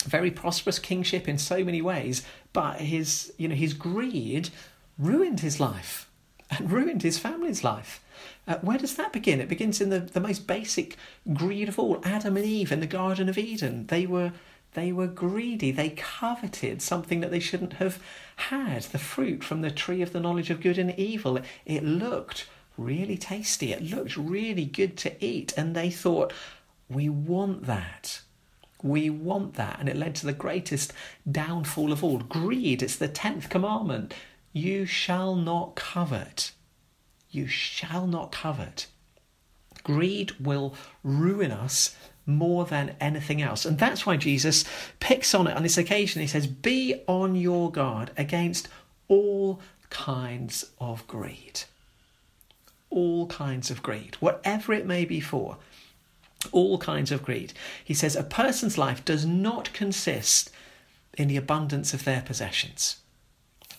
very 0.05 0.31
prosperous 0.31 0.79
kingship 0.79 1.29
in 1.29 1.39
so 1.39 1.65
many 1.65 1.81
ways, 1.81 2.23
but 2.53 2.81
his 2.81 3.33
you 3.37 3.49
know 3.49 3.55
his 3.55 3.75
greed 3.75 4.51
ruined 4.99 5.41
his 5.41 5.61
life 5.61 6.11
and 6.51 6.71
ruined 6.71 7.03
his 7.03 7.19
family's 7.19 7.63
life. 7.63 8.03
Uh, 8.47 8.57
where 8.59 8.79
does 8.79 8.97
that 8.97 9.13
begin? 9.13 9.41
It 9.41 9.49
begins 9.49 9.81
in 9.81 9.91
the, 9.91 10.01
the 10.01 10.21
most 10.21 10.47
basic 10.47 10.97
greed 11.33 11.69
of 11.69 11.79
all. 11.79 12.01
Adam 12.05 12.37
and 12.37 12.47
Eve 12.47 12.73
in 12.73 12.81
the 12.81 12.87
Garden 12.87 13.29
of 13.29 13.39
Eden. 13.39 13.87
They 13.87 14.07
were 14.07 14.33
they 14.75 14.93
were 14.93 15.09
greedy. 15.09 15.73
They 15.73 15.91
coveted 15.91 16.81
something 16.81 17.21
that 17.21 17.31
they 17.31 17.41
shouldn't 17.41 17.75
have 17.75 18.01
had 18.37 18.83
the 18.85 18.99
fruit 18.99 19.43
from 19.43 19.63
the 19.63 19.71
tree 19.71 20.01
of 20.01 20.13
the 20.13 20.21
knowledge 20.21 20.51
of 20.51 20.61
good 20.61 20.79
and 20.79 20.97
evil. 20.99 21.41
It 21.67 21.83
looked 21.83 22.47
really 22.77 23.19
tasty. 23.19 23.73
It 23.73 23.83
looked 23.83 24.17
really 24.17 24.65
good 24.65 24.97
to 24.99 25.25
eat. 25.25 25.53
And 25.57 25.75
they 25.75 25.91
thought, 25.91 26.33
we 26.89 27.09
want 27.09 27.67
that. 27.67 28.21
We 28.83 29.11
want 29.11 29.55
that. 29.55 29.81
And 29.81 29.89
it 29.89 29.97
led 29.97 30.15
to 30.17 30.27
the 30.27 30.33
greatest 30.33 30.93
downfall 31.31 31.93
of 31.93 32.05
all 32.05 32.19
greed. 32.19 32.83
It's 32.83 32.97
the 32.97 33.09
10th 33.09 33.51
commandment. 33.51 34.15
You 34.53 34.87
shall 34.87 35.35
not 35.35 35.75
covet. 35.75 36.53
You 37.31 37.47
shall 37.47 38.07
not 38.07 38.33
covet. 38.33 38.87
Greed 39.83 40.33
will 40.41 40.75
ruin 41.03 41.51
us 41.51 41.97
more 42.27 42.65
than 42.65 42.97
anything 43.01 43.43
else. 43.43 43.65
And 43.65 43.79
that's 43.79 44.07
why 44.07 44.17
Jesus 44.17 44.65
picks 45.01 45.35
on 45.35 45.47
it 45.47 45.57
on 45.57 45.63
this 45.63 45.79
occasion. 45.79 46.21
He 46.21 46.29
says, 46.29 46.47
Be 46.47 47.03
on 47.07 47.35
your 47.35 47.71
guard 47.71 48.11
against 48.17 48.69
all 49.09 49.61
kinds 49.91 50.71
of 50.79 51.07
greed. 51.07 51.63
All 52.91 53.27
kinds 53.27 53.71
of 53.71 53.83
greed, 53.83 54.17
whatever 54.21 54.73
it 54.73 54.87
may 54.87 55.05
be 55.05 55.21
for. 55.21 55.59
All 56.53 56.79
kinds 56.79 57.13
of 57.13 57.23
greed. 57.23 57.53
He 57.85 57.95
says, 57.95 58.17
A 58.17 58.23
person's 58.23 58.79
life 58.79 59.05
does 59.05 59.27
not 59.27 59.73
consist 59.73 60.51
in 61.19 61.29
the 61.29 61.37
abundance 61.37 61.93
of 61.93 62.05
their 62.05 62.23
possessions. 62.23 62.97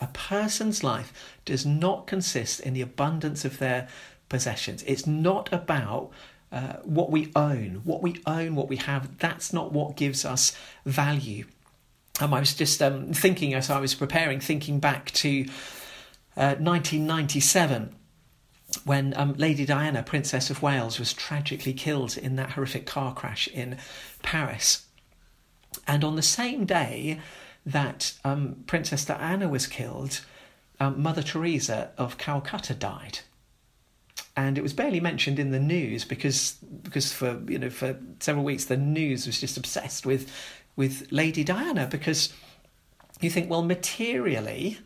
A 0.01 0.07
person's 0.07 0.83
life 0.83 1.13
does 1.45 1.65
not 1.65 2.07
consist 2.07 2.59
in 2.59 2.73
the 2.73 2.81
abundance 2.81 3.45
of 3.45 3.59
their 3.59 3.87
possessions. 4.29 4.83
It's 4.83 5.05
not 5.05 5.53
about 5.53 6.11
uh, 6.51 6.77
what 6.83 7.09
we 7.09 7.31
own, 7.35 7.81
what 7.85 8.01
we 8.01 8.21
own, 8.25 8.55
what 8.55 8.67
we 8.67 8.75
have, 8.77 9.17
that's 9.19 9.53
not 9.53 9.71
what 9.71 9.95
gives 9.95 10.25
us 10.25 10.51
value. 10.85 11.45
Um, 12.19 12.33
I 12.33 12.39
was 12.39 12.53
just 12.53 12.81
um, 12.81 13.13
thinking 13.13 13.53
as 13.53 13.69
I 13.69 13.79
was 13.79 13.95
preparing, 13.95 14.39
thinking 14.39 14.79
back 14.79 15.11
to 15.11 15.45
uh, 16.35 16.55
1997 16.59 17.95
when 18.85 19.13
um, 19.17 19.33
Lady 19.37 19.65
Diana, 19.65 20.03
Princess 20.03 20.49
of 20.49 20.61
Wales, 20.61 20.99
was 20.99 21.13
tragically 21.13 21.73
killed 21.73 22.17
in 22.17 22.35
that 22.35 22.51
horrific 22.51 22.85
car 22.85 23.13
crash 23.13 23.47
in 23.47 23.77
Paris. 24.21 24.85
And 25.87 26.03
on 26.03 26.15
the 26.15 26.21
same 26.21 26.65
day 26.65 27.19
that 27.65 28.13
um, 28.23 28.63
Princess 28.67 29.05
Diana 29.05 29.47
was 29.47 29.67
killed, 29.67 30.21
um, 30.79 31.01
Mother 31.01 31.21
Teresa 31.21 31.91
of 31.97 32.17
Calcutta 32.17 32.73
died. 32.73 33.19
And 34.35 34.57
it 34.57 34.61
was 34.61 34.73
barely 34.73 34.99
mentioned 34.99 35.39
in 35.39 35.51
the 35.51 35.59
news 35.59 36.05
because 36.05 36.53
because 36.83 37.11
for 37.11 37.41
you 37.47 37.59
know 37.59 37.69
for 37.69 37.99
several 38.19 38.45
weeks 38.45 38.65
the 38.65 38.77
news 38.77 39.27
was 39.27 39.41
just 39.41 39.57
obsessed 39.57 40.05
with 40.05 40.31
with 40.77 41.11
Lady 41.11 41.43
Diana 41.43 41.85
because 41.85 42.33
you 43.19 43.29
think 43.29 43.49
well 43.49 43.61
materially 43.61 44.79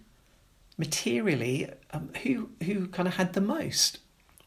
materially 0.77 1.70
um, 1.91 2.10
who 2.24 2.50
who 2.63 2.88
kind 2.88 3.08
of 3.08 3.15
had 3.15 3.34
the 3.34 3.41
most? 3.41 4.00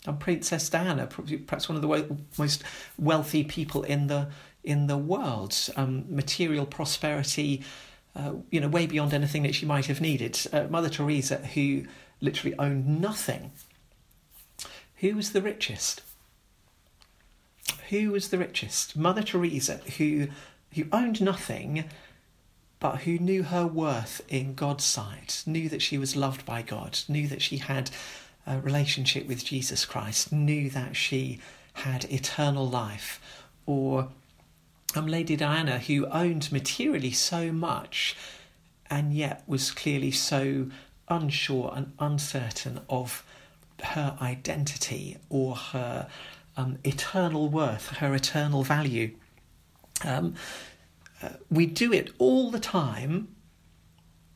And 0.06 0.18
Princess 0.18 0.68
Diana 0.68 1.06
perhaps 1.06 1.68
one 1.68 1.76
of 1.76 1.82
the 1.82 2.16
most 2.37 2.62
wealthy 2.99 3.44
people 3.44 3.82
in 3.82 4.08
the 4.08 4.28
in 4.64 4.87
the 4.87 4.99
world. 4.99 5.56
Um, 5.76 6.04
material 6.08 6.66
prosperity 6.66 7.62
uh, 8.18 8.32
you 8.50 8.60
know, 8.60 8.68
way 8.68 8.87
beyond 8.87 9.14
anything 9.14 9.44
that 9.44 9.54
she 9.54 9.64
might 9.64 9.87
have 9.87 10.00
needed. 10.00 10.38
Uh, 10.52 10.64
Mother 10.68 10.88
Teresa, 10.88 11.37
who 11.38 11.84
literally 12.20 12.58
owned 12.58 13.00
nothing. 13.00 13.52
Who 14.96 15.14
was 15.14 15.30
the 15.32 15.42
richest? 15.42 16.02
Who 17.90 18.10
was 18.10 18.28
the 18.28 18.38
richest? 18.38 18.96
Mother 18.96 19.22
Teresa, 19.22 19.80
who 19.98 20.28
who 20.75 20.84
owned 20.92 21.22
nothing, 21.22 21.84
but 22.80 23.02
who 23.02 23.18
knew 23.18 23.44
her 23.44 23.66
worth 23.66 24.20
in 24.28 24.54
God's 24.54 24.84
sight, 24.84 25.42
knew 25.46 25.68
that 25.68 25.80
she 25.80 25.96
was 25.96 26.16
loved 26.16 26.44
by 26.44 26.60
God, 26.60 26.98
knew 27.08 27.26
that 27.28 27.40
she 27.40 27.58
had 27.58 27.90
a 28.46 28.60
relationship 28.60 29.26
with 29.26 29.44
Jesus 29.44 29.84
Christ, 29.84 30.32
knew 30.32 30.68
that 30.70 30.96
she 30.96 31.38
had 31.75 32.04
eternal 32.12 32.68
life, 32.68 33.20
or 33.64 34.08
um, 34.95 35.07
Lady 35.07 35.37
Diana, 35.37 35.78
who 35.78 36.07
owned 36.07 36.50
materially 36.50 37.12
so 37.12 37.52
much 37.52 38.16
and 38.90 39.12
yet 39.12 39.42
was 39.47 39.71
clearly 39.71 40.11
so 40.11 40.68
unsure 41.09 41.73
and 41.75 41.92
uncertain 41.99 42.80
of 42.88 43.25
her 43.83 44.16
identity 44.21 45.16
or 45.28 45.57
her 45.57 46.09
um, 46.57 46.78
eternal 46.85 47.49
worth, 47.49 47.88
her 47.99 48.14
eternal 48.14 48.62
value. 48.62 49.14
Um, 50.04 50.35
uh, 51.23 51.30
we 51.50 51.66
do 51.66 51.92
it 51.92 52.11
all 52.18 52.50
the 52.50 52.61
time. 52.61 53.28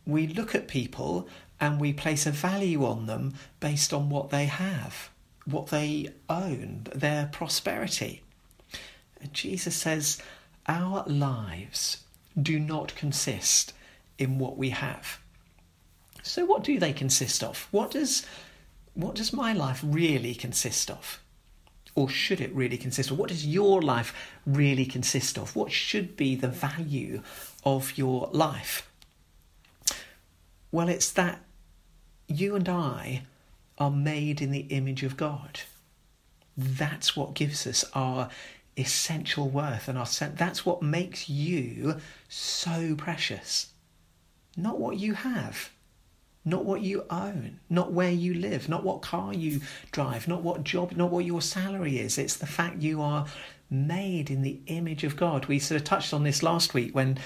We 0.07 0.27
look 0.27 0.55
at 0.55 0.69
people 0.69 1.29
and 1.61 1.81
we 1.81 1.93
place 1.93 2.27
a 2.27 2.31
value 2.31 2.85
on 2.85 3.07
them 3.07 3.35
based 3.61 3.93
on 3.93 4.11
what 4.11 4.31
they 4.31 4.47
have, 4.47 5.11
what 5.47 5.69
they 5.69 6.11
own, 6.29 6.87
their 6.95 7.29
prosperity. 7.33 8.23
Jesus 9.33 9.77
says, 9.77 10.21
Our 10.67 11.05
lives 11.07 12.05
do 12.41 12.59
not 12.59 12.95
consist 12.95 13.73
in 14.19 14.39
what 14.39 14.57
we 14.57 14.71
have. 14.71 15.19
So, 16.23 16.45
what 16.45 16.63
do 16.63 16.79
they 16.79 16.93
consist 16.93 17.43
of? 17.43 17.67
What 17.73 17.91
does, 17.91 18.25
what 18.95 19.17
does 19.17 19.33
my 19.33 19.53
life 19.53 19.81
really 19.85 20.35
consist 20.35 20.91
of? 20.91 21.21
Or 21.95 22.09
should 22.09 22.41
it 22.41 22.55
really 22.55 22.79
consist 22.79 23.11
of? 23.11 23.19
What 23.19 23.29
does 23.29 23.47
your 23.47 23.83
life 23.83 24.15
really 24.47 24.87
consist 24.87 25.37
of? 25.37 25.55
What 25.57 25.73
should 25.73 26.17
be 26.17 26.37
the 26.37 26.49
value 26.49 27.23
of 27.65 27.99
your 27.99 28.31
life? 28.33 28.89
Well, 30.71 30.89
it's 30.89 31.11
that 31.13 31.41
you 32.29 32.55
and 32.55 32.69
I 32.69 33.25
are 33.79 33.91
made 33.91 34.41
in 34.41 34.53
the 34.53 34.67
image 34.71 35.03
of 35.03 35.17
God. 35.17 35.61
That's 36.57 37.17
what 37.17 37.35
gives 37.35 37.67
us 37.67 37.85
our 37.95 38.31
essential 38.77 39.49
worth 39.49 39.87
and 39.87 39.99
our 39.99 40.07
sense 40.07 40.39
that's 40.39 40.65
what 40.65 40.83
makes 40.83 41.29
you 41.29 41.97
so 42.29 42.95
precious. 42.97 43.73
Not 44.57 44.79
what 44.79 44.97
you 44.97 45.15
have 45.15 45.71
not 46.45 46.65
what 46.65 46.81
you 46.81 47.05
own, 47.09 47.61
not 47.71 47.93
where 47.93 48.11
you 48.11 48.35
live, 48.35 48.69
not 48.69 48.83
what 48.83 49.03
car 49.03 49.33
you 49.33 49.61
drive, 49.93 50.27
not 50.27 50.43
what 50.43 50.65
job, 50.65 50.93
not 50.93 51.11
what 51.11 51.25
your 51.25 51.41
salary 51.41 51.99
is. 51.99 52.19
It's 52.19 52.37
the 52.37 52.47
fact 52.47 52.83
you 52.83 53.01
are 53.01 53.27
made 53.71 54.31
in 54.31 54.43
the 54.43 54.61
image 54.67 55.05
of 55.05 55.17
God. 55.17 55.47
We 55.47 55.59
sort 55.59 55.81
of 55.81 55.85
touched 55.85 56.13
on 56.13 56.25
this 56.25 56.43
last 56.43 56.75
week 56.75 56.95
when 56.95 57.19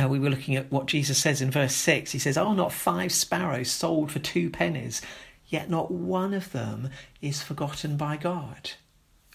uh, 0.00 0.08
we 0.08 0.18
were 0.18 0.30
looking 0.30 0.56
at 0.56 0.72
what 0.72 0.86
Jesus 0.86 1.18
says 1.18 1.40
in 1.40 1.50
verse 1.50 1.74
6. 1.74 2.10
He 2.10 2.18
says, 2.18 2.36
Are 2.36 2.54
not 2.54 2.72
five 2.72 3.12
sparrows 3.12 3.70
sold 3.70 4.10
for 4.10 4.18
two 4.18 4.50
pennies? 4.50 5.00
Yet 5.46 5.70
not 5.70 5.90
one 5.90 6.34
of 6.34 6.52
them 6.52 6.90
is 7.20 7.42
forgotten 7.42 7.96
by 7.96 8.16
God. 8.16 8.72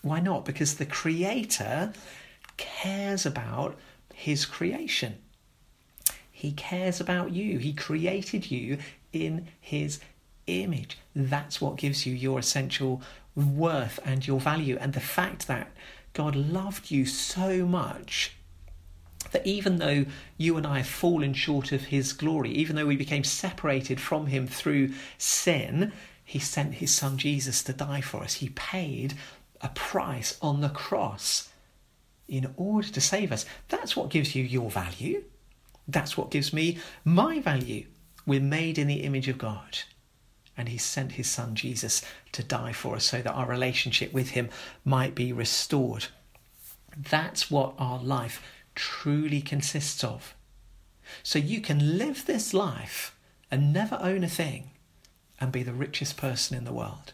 Why 0.05 0.19
not? 0.19 0.45
Because 0.45 0.75
the 0.75 0.85
Creator 0.85 1.91
cares 2.57 3.25
about 3.25 3.75
His 4.13 4.45
creation. 4.45 5.15
He 6.31 6.51
cares 6.51 7.01
about 7.01 7.31
you. 7.31 7.57
He 7.57 7.73
created 7.73 8.51
you 8.51 8.77
in 9.11 9.47
His 9.59 9.99
image. 10.45 10.99
That's 11.15 11.59
what 11.59 11.77
gives 11.77 12.05
you 12.05 12.13
your 12.13 12.37
essential 12.37 13.01
worth 13.35 13.99
and 14.05 14.27
your 14.27 14.39
value. 14.39 14.77
And 14.79 14.93
the 14.93 14.99
fact 14.99 15.47
that 15.47 15.71
God 16.13 16.35
loved 16.35 16.91
you 16.91 17.07
so 17.07 17.65
much 17.65 18.33
that 19.31 19.47
even 19.47 19.77
though 19.77 20.05
you 20.37 20.55
and 20.55 20.67
I 20.67 20.77
have 20.77 20.87
fallen 20.87 21.33
short 21.33 21.71
of 21.71 21.85
His 21.85 22.13
glory, 22.13 22.51
even 22.51 22.75
though 22.75 22.85
we 22.85 22.95
became 22.95 23.23
separated 23.23 23.99
from 23.99 24.27
Him 24.27 24.45
through 24.45 24.93
sin, 25.17 25.93
He 26.23 26.37
sent 26.37 26.75
His 26.75 26.93
Son 26.93 27.17
Jesus 27.17 27.63
to 27.63 27.73
die 27.73 28.01
for 28.01 28.21
us. 28.21 28.35
He 28.35 28.49
paid 28.49 29.15
a 29.65 29.69
price 29.69 30.37
on 30.43 30.61
the 30.61 30.69
cross 30.69 31.49
in 32.27 32.53
order 32.55 32.87
to 32.87 33.01
save 33.01 33.31
us. 33.31 33.47
That's 33.67 33.97
what 33.97 34.11
gives 34.11 34.35
you 34.35 34.43
your 34.43 34.69
value. 34.69 35.23
That's 35.87 36.15
what 36.15 36.29
gives 36.29 36.53
me 36.53 36.77
my 37.03 37.39
value. 37.39 37.87
We're 38.27 38.41
made 38.41 38.77
in 38.77 38.85
the 38.85 39.01
image 39.01 39.27
of 39.27 39.39
God. 39.39 39.79
And 40.55 40.69
He 40.69 40.77
sent 40.77 41.13
His 41.13 41.27
Son 41.27 41.55
Jesus 41.55 42.03
to 42.31 42.43
die 42.43 42.73
for 42.73 42.95
us 42.95 43.05
so 43.05 43.23
that 43.23 43.33
our 43.33 43.47
relationship 43.47 44.13
with 44.13 44.29
Him 44.29 44.49
might 44.83 45.15
be 45.15 45.33
restored. 45.33 46.05
That's 46.95 47.49
what 47.49 47.73
our 47.79 48.01
life 48.01 48.43
truly 48.75 49.41
consists 49.41 50.03
of. 50.03 50.35
So 51.23 51.39
you 51.39 51.59
can 51.59 51.97
live 51.97 52.27
this 52.27 52.53
life 52.53 53.17
and 53.49 53.73
never 53.73 53.97
own 53.99 54.23
a 54.23 54.29
thing 54.29 54.69
and 55.39 55.51
be 55.51 55.63
the 55.63 55.73
richest 55.73 56.17
person 56.17 56.55
in 56.55 56.65
the 56.65 56.73
world. 56.73 57.13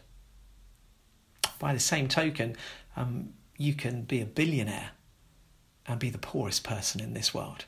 By 1.62 1.72
the 1.72 1.78
same 1.78 2.08
token, 2.08 2.56
um, 2.96 3.34
you 3.56 3.74
can 3.74 4.02
be 4.02 4.20
a 4.20 4.26
billionaire 4.26 4.90
and 5.86 6.00
be 6.00 6.10
the 6.10 6.18
poorest 6.18 6.64
person 6.64 7.00
in 7.00 7.14
this 7.14 7.32
world. 7.32 7.66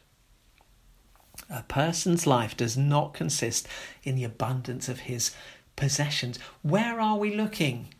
A 1.48 1.62
person's 1.62 2.26
life 2.26 2.56
does 2.56 2.76
not 2.76 3.14
consist 3.14 3.68
in 4.02 4.16
the 4.16 4.24
abundance 4.24 4.88
of 4.88 5.00
his 5.00 5.30
possessions. 5.76 6.40
Where 6.62 6.98
are 6.98 7.16
we 7.16 7.36
looking? 7.36 7.94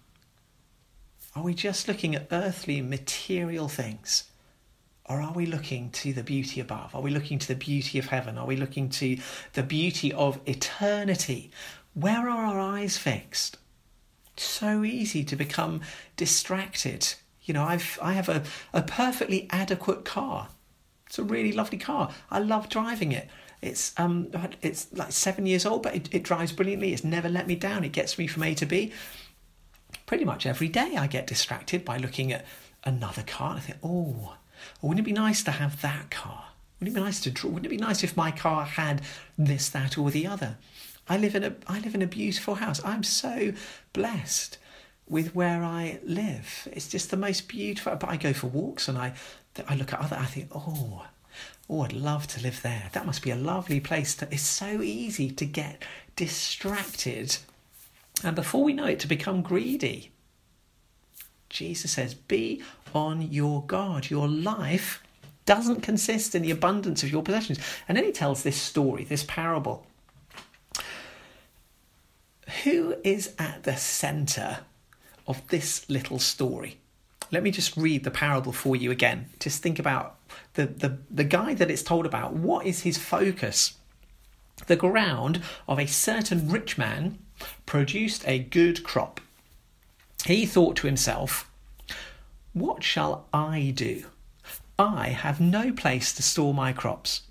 Are 1.36 1.44
we 1.44 1.54
just 1.54 1.86
looking 1.86 2.16
at 2.16 2.26
earthly, 2.32 2.82
material 2.82 3.68
things? 3.68 4.24
Or 5.04 5.22
are 5.22 5.32
we 5.32 5.46
looking 5.46 5.90
to 5.90 6.12
the 6.12 6.24
beauty 6.24 6.58
above? 6.58 6.92
Are 6.92 7.02
we 7.02 7.12
looking 7.12 7.38
to 7.38 7.46
the 7.46 7.54
beauty 7.54 8.00
of 8.00 8.06
heaven? 8.06 8.36
Are 8.36 8.46
we 8.46 8.56
looking 8.56 8.88
to 8.88 9.16
the 9.52 9.62
beauty 9.62 10.12
of 10.12 10.40
eternity? 10.44 11.52
Where 11.92 12.28
are 12.28 12.46
our 12.46 12.58
eyes 12.58 12.98
fixed? 12.98 13.58
So 14.42 14.84
easy 14.84 15.24
to 15.24 15.36
become 15.36 15.80
distracted. 16.16 17.14
You 17.42 17.54
know, 17.54 17.64
I've 17.64 17.98
I 18.02 18.12
have 18.12 18.28
a, 18.28 18.42
a 18.72 18.82
perfectly 18.82 19.46
adequate 19.50 20.04
car. 20.04 20.48
It's 21.06 21.18
a 21.18 21.22
really 21.22 21.52
lovely 21.52 21.78
car. 21.78 22.10
I 22.30 22.40
love 22.40 22.68
driving 22.68 23.12
it. 23.12 23.28
It's 23.62 23.92
um 23.98 24.30
it's 24.62 24.92
like 24.92 25.12
seven 25.12 25.46
years 25.46 25.64
old, 25.64 25.82
but 25.82 25.94
it, 25.94 26.08
it 26.12 26.22
drives 26.22 26.52
brilliantly. 26.52 26.92
It's 26.92 27.04
never 27.04 27.28
let 27.28 27.46
me 27.46 27.54
down. 27.56 27.84
It 27.84 27.92
gets 27.92 28.18
me 28.18 28.26
from 28.26 28.42
A 28.42 28.54
to 28.54 28.66
B. 28.66 28.92
Pretty 30.06 30.24
much 30.24 30.44
every 30.44 30.68
day, 30.68 30.96
I 30.96 31.06
get 31.06 31.26
distracted 31.26 31.84
by 31.84 31.96
looking 31.96 32.32
at 32.32 32.44
another 32.84 33.22
car. 33.22 33.50
And 33.50 33.58
I 33.58 33.62
think, 33.62 33.78
oh, 33.82 34.34
wouldn't 34.82 35.00
it 35.00 35.08
be 35.08 35.12
nice 35.12 35.42
to 35.44 35.50
have 35.50 35.80
that 35.82 36.10
car? 36.10 36.44
Wouldn't 36.78 36.96
it 36.96 37.00
be 37.00 37.04
nice 37.04 37.20
to 37.20 37.30
draw? 37.30 37.50
Wouldn't 37.50 37.66
it 37.66 37.70
be 37.70 37.78
nice 37.78 38.04
if 38.04 38.16
my 38.16 38.30
car 38.30 38.64
had 38.64 39.00
this, 39.38 39.68
that, 39.70 39.96
or 39.96 40.10
the 40.10 40.26
other? 40.26 40.56
I 41.08 41.16
live 41.18 41.34
in 41.34 41.44
a 41.44 41.54
I 41.66 41.80
live 41.80 41.94
in 41.94 42.02
a 42.02 42.06
beautiful 42.06 42.56
house. 42.56 42.84
I'm 42.84 43.02
so 43.02 43.52
blessed 43.92 44.58
with 45.06 45.34
where 45.34 45.62
I 45.62 46.00
live. 46.02 46.68
It's 46.72 46.88
just 46.88 47.10
the 47.10 47.16
most 47.16 47.48
beautiful. 47.48 47.94
But 47.96 48.10
I 48.10 48.16
go 48.16 48.32
for 48.32 48.46
walks 48.46 48.88
and 48.88 48.96
I 48.96 49.14
I 49.68 49.76
look 49.76 49.92
at 49.92 50.00
other, 50.00 50.16
I 50.16 50.24
think, 50.24 50.48
oh, 50.54 51.06
oh, 51.68 51.82
I'd 51.82 51.92
love 51.92 52.26
to 52.28 52.42
live 52.42 52.62
there. 52.62 52.90
That 52.92 53.06
must 53.06 53.22
be 53.22 53.30
a 53.30 53.36
lovely 53.36 53.80
place. 53.80 54.14
To, 54.16 54.28
it's 54.30 54.42
so 54.42 54.82
easy 54.82 55.30
to 55.30 55.44
get 55.44 55.82
distracted, 56.16 57.36
and 58.22 58.34
before 58.34 58.64
we 58.64 58.72
know 58.72 58.86
it, 58.86 59.00
to 59.00 59.06
become 59.06 59.42
greedy. 59.42 60.10
Jesus 61.50 61.92
says, 61.92 62.14
be 62.14 62.62
on 62.92 63.22
your 63.22 63.64
guard. 63.64 64.10
Your 64.10 64.26
life 64.26 65.00
doesn't 65.46 65.82
consist 65.82 66.34
in 66.34 66.42
the 66.42 66.50
abundance 66.50 67.04
of 67.04 67.12
your 67.12 67.22
possessions. 67.22 67.60
And 67.86 67.96
then 67.96 68.04
he 68.04 68.10
tells 68.10 68.42
this 68.42 68.60
story, 68.60 69.04
this 69.04 69.22
parable. 69.22 69.86
Who 72.62 72.96
is 73.02 73.34
at 73.38 73.64
the 73.64 73.76
centre 73.76 74.60
of 75.26 75.46
this 75.48 75.88
little 75.90 76.18
story? 76.18 76.78
Let 77.32 77.42
me 77.42 77.50
just 77.50 77.76
read 77.76 78.04
the 78.04 78.10
parable 78.10 78.52
for 78.52 78.76
you 78.76 78.90
again. 78.90 79.26
Just 79.40 79.62
think 79.62 79.78
about 79.78 80.16
the, 80.54 80.66
the, 80.66 80.98
the 81.10 81.24
guy 81.24 81.54
that 81.54 81.70
it's 81.70 81.82
told 81.82 82.06
about. 82.06 82.34
What 82.34 82.64
is 82.64 82.82
his 82.82 82.96
focus? 82.96 83.74
The 84.66 84.76
ground 84.76 85.42
of 85.66 85.80
a 85.80 85.86
certain 85.86 86.48
rich 86.48 86.78
man 86.78 87.18
produced 87.66 88.22
a 88.26 88.38
good 88.38 88.84
crop. 88.84 89.20
He 90.24 90.46
thought 90.46 90.76
to 90.76 90.86
himself, 90.86 91.50
What 92.52 92.84
shall 92.84 93.26
I 93.32 93.72
do? 93.74 94.04
I 94.78 95.08
have 95.08 95.40
no 95.40 95.72
place 95.72 96.12
to 96.14 96.22
store 96.22 96.54
my 96.54 96.72
crops. 96.72 97.22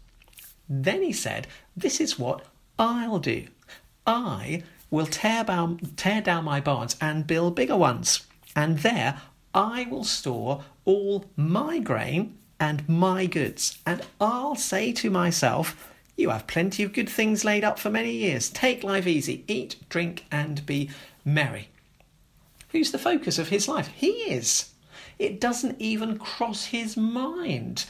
Then 0.68 1.02
he 1.02 1.14
said, 1.14 1.48
This 1.78 2.02
is 2.02 2.20
what 2.20 2.46
I'll 2.78 3.20
do. 3.20 3.48
I 4.06 4.64
will 4.94 5.08
tear 5.08 5.44
down, 5.44 5.80
tear 5.98 6.22
down 6.22 6.44
my 6.44 6.62
barns 6.62 6.96
and 7.02 7.26
build 7.26 7.56
bigger 7.56 7.76
ones, 7.76 8.28
and 8.56 8.78
there 8.80 9.20
I 9.52 9.88
will 9.90 10.04
store 10.04 10.64
all 10.86 11.26
my 11.36 11.80
grain 11.80 12.38
and 12.60 12.88
my 12.88 13.26
goods, 13.26 13.80
and 13.88 14.04
I'll 14.22 14.56
say 14.56 14.92
to 14.94 15.10
myself, 15.10 15.92
You 16.16 16.30
have 16.30 16.46
plenty 16.46 16.84
of 16.84 16.94
good 16.94 17.10
things 17.10 17.44
laid 17.44 17.64
up 17.64 17.80
for 17.80 17.90
many 17.90 18.12
years. 18.12 18.52
Take 18.52 18.84
life 18.84 19.08
easy. 19.08 19.44
Eat, 19.48 19.78
drink, 19.90 20.28
and 20.32 20.64
be 20.64 20.92
merry. 21.26 21.70
Who's 22.70 22.92
the 22.92 23.00
focus 23.00 23.40
of 23.40 23.50
his 23.50 23.68
life? 23.68 23.88
He 23.88 24.12
is. 24.32 24.74
It 25.18 25.42
doesn't 25.42 25.82
even 25.82 26.20
cross 26.20 26.66
his 26.66 26.96
mind 26.96 27.86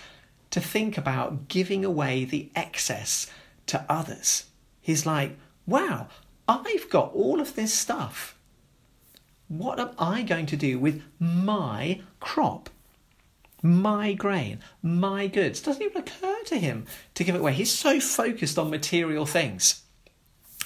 to 0.52 0.62
think 0.62 0.98
about 0.98 1.50
giving 1.50 1.84
away 1.84 2.24
the 2.24 2.50
excess 2.56 3.30
to 3.66 3.86
others. 3.90 4.46
He's 4.80 5.06
like, 5.06 5.38
wow, 5.66 6.08
I've 6.48 6.90
got 6.90 7.14
all 7.14 7.40
of 7.40 7.56
this 7.56 7.74
stuff. 7.74 8.38
What 9.48 9.80
am 9.80 9.92
I 10.00 10.24
going 10.24 10.46
to 10.48 10.58
do 10.58 10.80
with 10.80 11.04
my 11.20 12.02
crop? 12.20 12.70
My 13.62 14.14
grain, 14.14 14.60
my 14.82 15.28
goods. 15.28 15.62
Doesn't 15.62 15.82
even 15.82 16.02
occur 16.02 16.44
to 16.48 16.58
him 16.58 16.86
to 17.14 17.24
give 17.24 17.36
it 17.36 17.40
away. 17.40 17.54
He's 17.54 17.72
so 17.72 18.00
focused 18.00 18.60
on 18.60 18.70
material 18.70 19.26
things. 19.26 19.84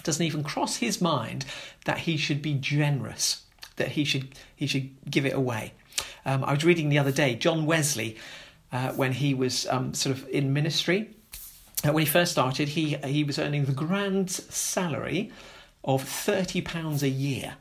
Doesn't 0.04 0.26
even 0.26 0.44
cross 0.44 0.78
his 0.78 1.02
mind 1.02 1.46
that 1.86 2.00
he 2.00 2.18
should 2.18 2.42
be 2.42 2.54
generous, 2.56 3.44
that 3.76 3.90
he 3.90 4.04
should 4.04 4.30
he 4.56 4.66
should 4.66 4.90
give 5.10 5.26
it 5.26 5.34
away. 5.34 5.74
Um, 6.26 6.44
I 6.44 6.54
was 6.54 6.66
reading 6.66 6.90
the 6.90 7.00
other 7.00 7.12
day, 7.12 7.36
John 7.36 7.66
Wesley, 7.66 8.18
uh, 8.72 8.94
when 8.94 9.14
he 9.14 9.34
was 9.34 9.68
um, 9.68 9.94
sort 9.94 10.16
of 10.18 10.28
in 10.30 10.54
ministry, 10.54 11.10
uh, 11.86 11.92
when 11.92 12.04
he 12.04 12.10
first 12.10 12.32
started, 12.32 12.70
he 12.70 12.98
he 13.06 13.24
was 13.24 13.38
earning 13.38 13.66
the 13.66 13.74
grand 13.74 14.32
salary 14.32 15.32
of 15.88 16.04
thirty 16.04 16.62
pounds 16.62 17.02
a 17.02 17.10
year. 17.10 17.56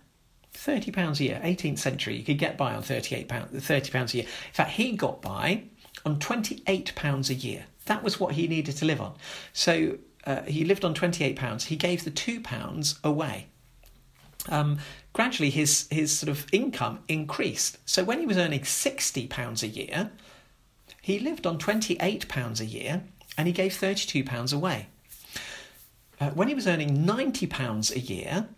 Thirty 0.53 0.91
pounds 0.91 1.21
a 1.21 1.25
year, 1.25 1.41
18th 1.45 1.79
century, 1.79 2.17
you 2.17 2.25
could 2.25 2.39
get 2.39 2.57
by 2.57 2.75
on 2.75 2.83
38 2.83 3.29
pounds, 3.29 3.67
30 3.67 3.91
pounds 3.91 4.15
a 4.15 4.19
year. 4.19 4.27
In 4.27 4.53
fact, 4.53 4.71
he 4.73 4.93
got 4.93 5.23
by 5.23 5.65
on 6.05 6.19
28 6.19 6.95
pounds 6.95 7.31
a 7.31 7.35
year. 7.35 7.67
That 7.85 8.03
was 8.03 8.19
what 8.19 8.35
he 8.35 8.49
needed 8.49 8.77
to 8.79 8.85
live 8.85 9.01
on. 9.01 9.15
So 9.53 9.99
uh, 10.25 10.43
he 10.43 10.65
lived 10.65 10.85
on 10.85 10.95
28 10.95 11.37
pounds. 11.37 11.67
He 11.67 11.77
gave 11.77 12.05
the 12.05 12.11
two 12.11 12.41
pounds 12.41 12.99
away. 13.05 13.47
Um, 14.49 14.79
gradually, 15.13 15.51
his 15.51 15.87
his 15.91 16.17
sort 16.17 16.31
of 16.31 16.47
income 16.53 17.01
increased. 17.09 17.79
So 17.85 18.05
when 18.05 18.21
he 18.21 18.27
was 18.27 18.37
earning 18.37 18.65
60 18.65 19.27
pounds 19.29 19.63
a 19.63 19.69
year, 19.69 20.11
he 21.03 21.19
lived 21.19 21.47
on 21.47 21.59
28 21.59 22.29
pounds 22.29 22.61
a 22.61 22.67
year 22.67 23.05
and 23.39 23.47
he 23.47 23.53
gave 23.53 23.73
£32 23.73 24.53
away. 24.53 24.89
Uh, 26.21 26.31
when 26.31 26.49
he 26.49 26.55
was 26.55 26.67
earning 26.67 27.05
£90 27.05 27.95
a 27.95 28.01
year, 28.01 28.49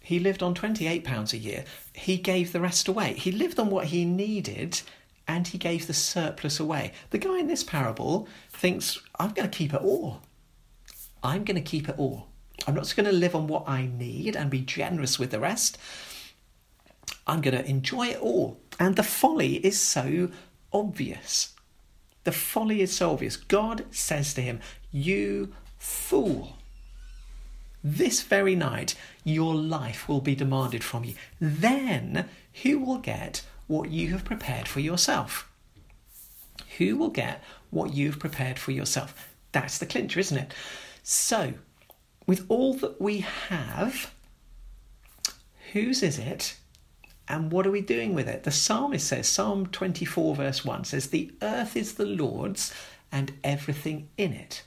he 0.00 0.18
lived 0.18 0.42
on 0.42 0.54
£28 0.54 1.32
a 1.32 1.38
year. 1.38 1.64
He 1.92 2.16
gave 2.16 2.52
the 2.52 2.60
rest 2.60 2.88
away. 2.88 3.14
He 3.14 3.32
lived 3.32 3.58
on 3.58 3.70
what 3.70 3.86
he 3.86 4.04
needed 4.04 4.82
and 5.26 5.48
he 5.48 5.58
gave 5.58 5.86
the 5.86 5.94
surplus 5.94 6.60
away. 6.60 6.92
The 7.10 7.18
guy 7.18 7.38
in 7.38 7.46
this 7.46 7.64
parable 7.64 8.28
thinks, 8.50 9.00
I'm 9.18 9.30
going 9.30 9.50
to 9.50 9.56
keep 9.56 9.72
it 9.72 9.80
all. 9.80 10.20
I'm 11.22 11.44
going 11.44 11.56
to 11.56 11.62
keep 11.62 11.88
it 11.88 11.98
all. 11.98 12.26
I'm 12.66 12.74
not 12.74 12.84
just 12.84 12.96
going 12.96 13.06
to 13.06 13.12
live 13.12 13.34
on 13.34 13.46
what 13.46 13.68
I 13.68 13.86
need 13.86 14.36
and 14.36 14.50
be 14.50 14.60
generous 14.60 15.18
with 15.18 15.30
the 15.30 15.40
rest. 15.40 15.78
I'm 17.26 17.40
going 17.40 17.56
to 17.56 17.68
enjoy 17.68 18.08
it 18.08 18.20
all. 18.20 18.60
And 18.78 18.96
the 18.96 19.02
folly 19.02 19.56
is 19.56 19.80
so 19.80 20.30
obvious. 20.72 21.54
The 22.24 22.32
folly 22.32 22.82
is 22.82 22.94
so 22.94 23.12
obvious. 23.12 23.36
God 23.36 23.84
says 23.90 24.34
to 24.34 24.42
him, 24.42 24.60
You 24.90 25.54
fool. 25.78 26.58
This 27.86 28.22
very 28.22 28.56
night, 28.56 28.94
your 29.24 29.54
life 29.54 30.08
will 30.08 30.22
be 30.22 30.34
demanded 30.34 30.82
from 30.82 31.04
you. 31.04 31.14
Then, 31.38 32.30
who 32.62 32.78
will 32.78 32.96
get 32.96 33.44
what 33.66 33.90
you 33.90 34.08
have 34.12 34.24
prepared 34.24 34.66
for 34.66 34.80
yourself? 34.80 35.50
Who 36.78 36.96
will 36.96 37.10
get 37.10 37.44
what 37.68 37.92
you've 37.92 38.18
prepared 38.18 38.58
for 38.58 38.70
yourself? 38.72 39.34
That's 39.52 39.76
the 39.76 39.84
clincher, 39.84 40.18
isn't 40.18 40.38
it? 40.38 40.54
So, 41.02 41.52
with 42.26 42.46
all 42.48 42.72
that 42.74 43.02
we 43.02 43.18
have, 43.48 44.14
whose 45.74 46.02
is 46.02 46.18
it 46.18 46.56
and 47.28 47.52
what 47.52 47.66
are 47.66 47.70
we 47.70 47.82
doing 47.82 48.14
with 48.14 48.28
it? 48.28 48.44
The 48.44 48.50
psalmist 48.50 49.06
says, 49.06 49.28
Psalm 49.28 49.66
24, 49.66 50.36
verse 50.36 50.64
1 50.64 50.84
says, 50.84 51.08
The 51.08 51.32
earth 51.42 51.76
is 51.76 51.94
the 51.94 52.06
Lord's 52.06 52.72
and 53.12 53.32
everything 53.44 54.08
in 54.16 54.32
it. 54.32 54.62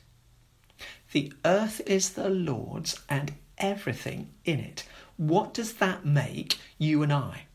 The 1.11 1.33
earth 1.45 1.81
is 1.85 2.11
the 2.11 2.29
Lord's 2.29 2.99
and 3.09 3.33
everything 3.57 4.29
in 4.45 4.59
it. 4.59 4.83
What 5.15 5.53
does 5.53 5.73
that 5.75 6.05
make 6.05 6.59
you 6.77 7.01
and 7.03 7.11
I? 7.11 7.45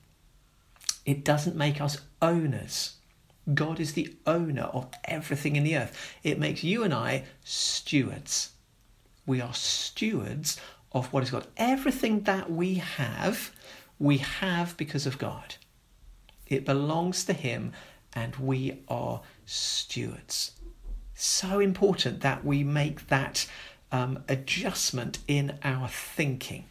It 1.05 1.25
doesn't 1.25 1.57
make 1.57 1.81
us 1.81 2.01
owners. 2.21 2.95
God 3.53 3.81
is 3.81 3.95
the 3.95 4.15
owner 4.27 4.63
of 4.63 4.89
everything 5.05 5.57
in 5.57 5.65
the 5.65 5.77
earth. 5.77 6.17
It 6.23 6.39
makes 6.39 6.63
you 6.63 6.85
and 6.85 6.95
I 6.95 7.25
stewards. 7.45 8.53
We 9.27 9.41
are 9.41 9.55
stewards 9.55 10.61
of 10.93 11.13
what 11.13 11.23
is 11.23 11.31
God. 11.31 11.47
Everything 11.57 12.23
that 12.23 12.51
we 12.51 12.75
have 12.75 13.53
we 14.03 14.19
have 14.19 14.77
because 14.77 15.07
of 15.07 15.17
God. 15.17 15.55
It 16.49 16.65
belongs 16.65 17.25
to 17.27 17.33
Him, 17.33 17.73
and 18.13 18.35
we 18.35 18.81
are 18.89 19.21
stewards. 19.47 20.53
So 21.23 21.61
important 21.61 22.21
that 22.23 22.45
we 22.45 22.65
make 22.65 23.07
that 23.09 23.47
um, 23.93 24.25
adjustment 24.29 25.19
in 25.29 25.59
our 25.63 25.87
thinking. 25.87 26.65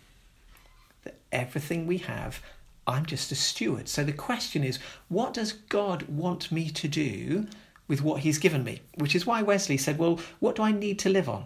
That 1.04 1.16
everything 1.32 1.88
we 1.88 2.00
have, 2.00 2.42
I'm 2.86 3.06
just 3.06 3.32
a 3.32 3.36
steward. 3.36 3.88
So 3.88 4.04
the 4.04 4.12
question 4.12 4.64
is, 4.64 4.78
what 5.08 5.34
does 5.34 5.54
God 5.54 6.04
want 6.04 6.52
me 6.52 6.70
to 6.70 6.88
do 6.88 7.48
with 7.88 8.02
what 8.02 8.22
He's 8.22 8.40
given 8.40 8.64
me? 8.64 8.82
Which 8.96 9.16
is 9.16 9.26
why 9.26 9.42
Wesley 9.42 9.78
said, 9.78 9.98
Well, 9.98 10.20
what 10.40 10.56
do 10.56 10.64
I 10.64 10.74
need 10.74 11.00
to 11.00 11.10
live 11.10 11.30
on? 11.30 11.46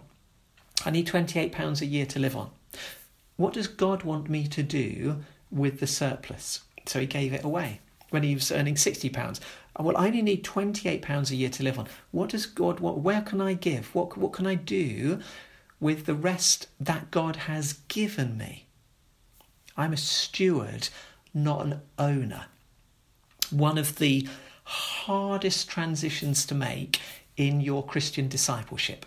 I 0.84 0.90
need 0.90 1.06
£28 1.06 1.80
a 1.80 1.86
year 1.86 2.06
to 2.06 2.18
live 2.18 2.36
on. 2.36 2.50
What 3.36 3.52
does 3.52 3.68
God 3.68 4.02
want 4.02 4.28
me 4.28 4.48
to 4.48 4.62
do 4.62 5.22
with 5.50 5.80
the 5.80 5.86
surplus. 5.86 6.62
So 6.86 7.00
he 7.00 7.06
gave 7.06 7.32
it 7.32 7.44
away 7.44 7.80
when 8.10 8.22
he 8.22 8.34
was 8.34 8.52
earning 8.52 8.74
£60. 8.74 9.40
Uh, 9.78 9.82
well, 9.82 9.96
I 9.96 10.06
only 10.06 10.22
need 10.22 10.44
£28 10.44 11.30
a 11.30 11.36
year 11.36 11.50
to 11.50 11.62
live 11.62 11.78
on. 11.78 11.86
What 12.10 12.30
does 12.30 12.46
God 12.46 12.80
want? 12.80 12.98
Where 12.98 13.22
can 13.22 13.40
I 13.40 13.54
give? 13.54 13.94
What, 13.94 14.16
what 14.16 14.32
can 14.32 14.46
I 14.46 14.54
do 14.54 15.20
with 15.80 16.06
the 16.06 16.14
rest 16.14 16.68
that 16.80 17.10
God 17.10 17.36
has 17.36 17.74
given 17.88 18.38
me? 18.38 18.66
I'm 19.76 19.92
a 19.92 19.98
steward, 19.98 20.88
not 21.34 21.66
an 21.66 21.80
owner. 21.98 22.46
One 23.50 23.76
of 23.76 23.96
the 23.96 24.26
hardest 24.64 25.68
transitions 25.68 26.46
to 26.46 26.54
make 26.54 27.00
in 27.36 27.60
your 27.60 27.84
Christian 27.84 28.28
discipleship. 28.28 29.04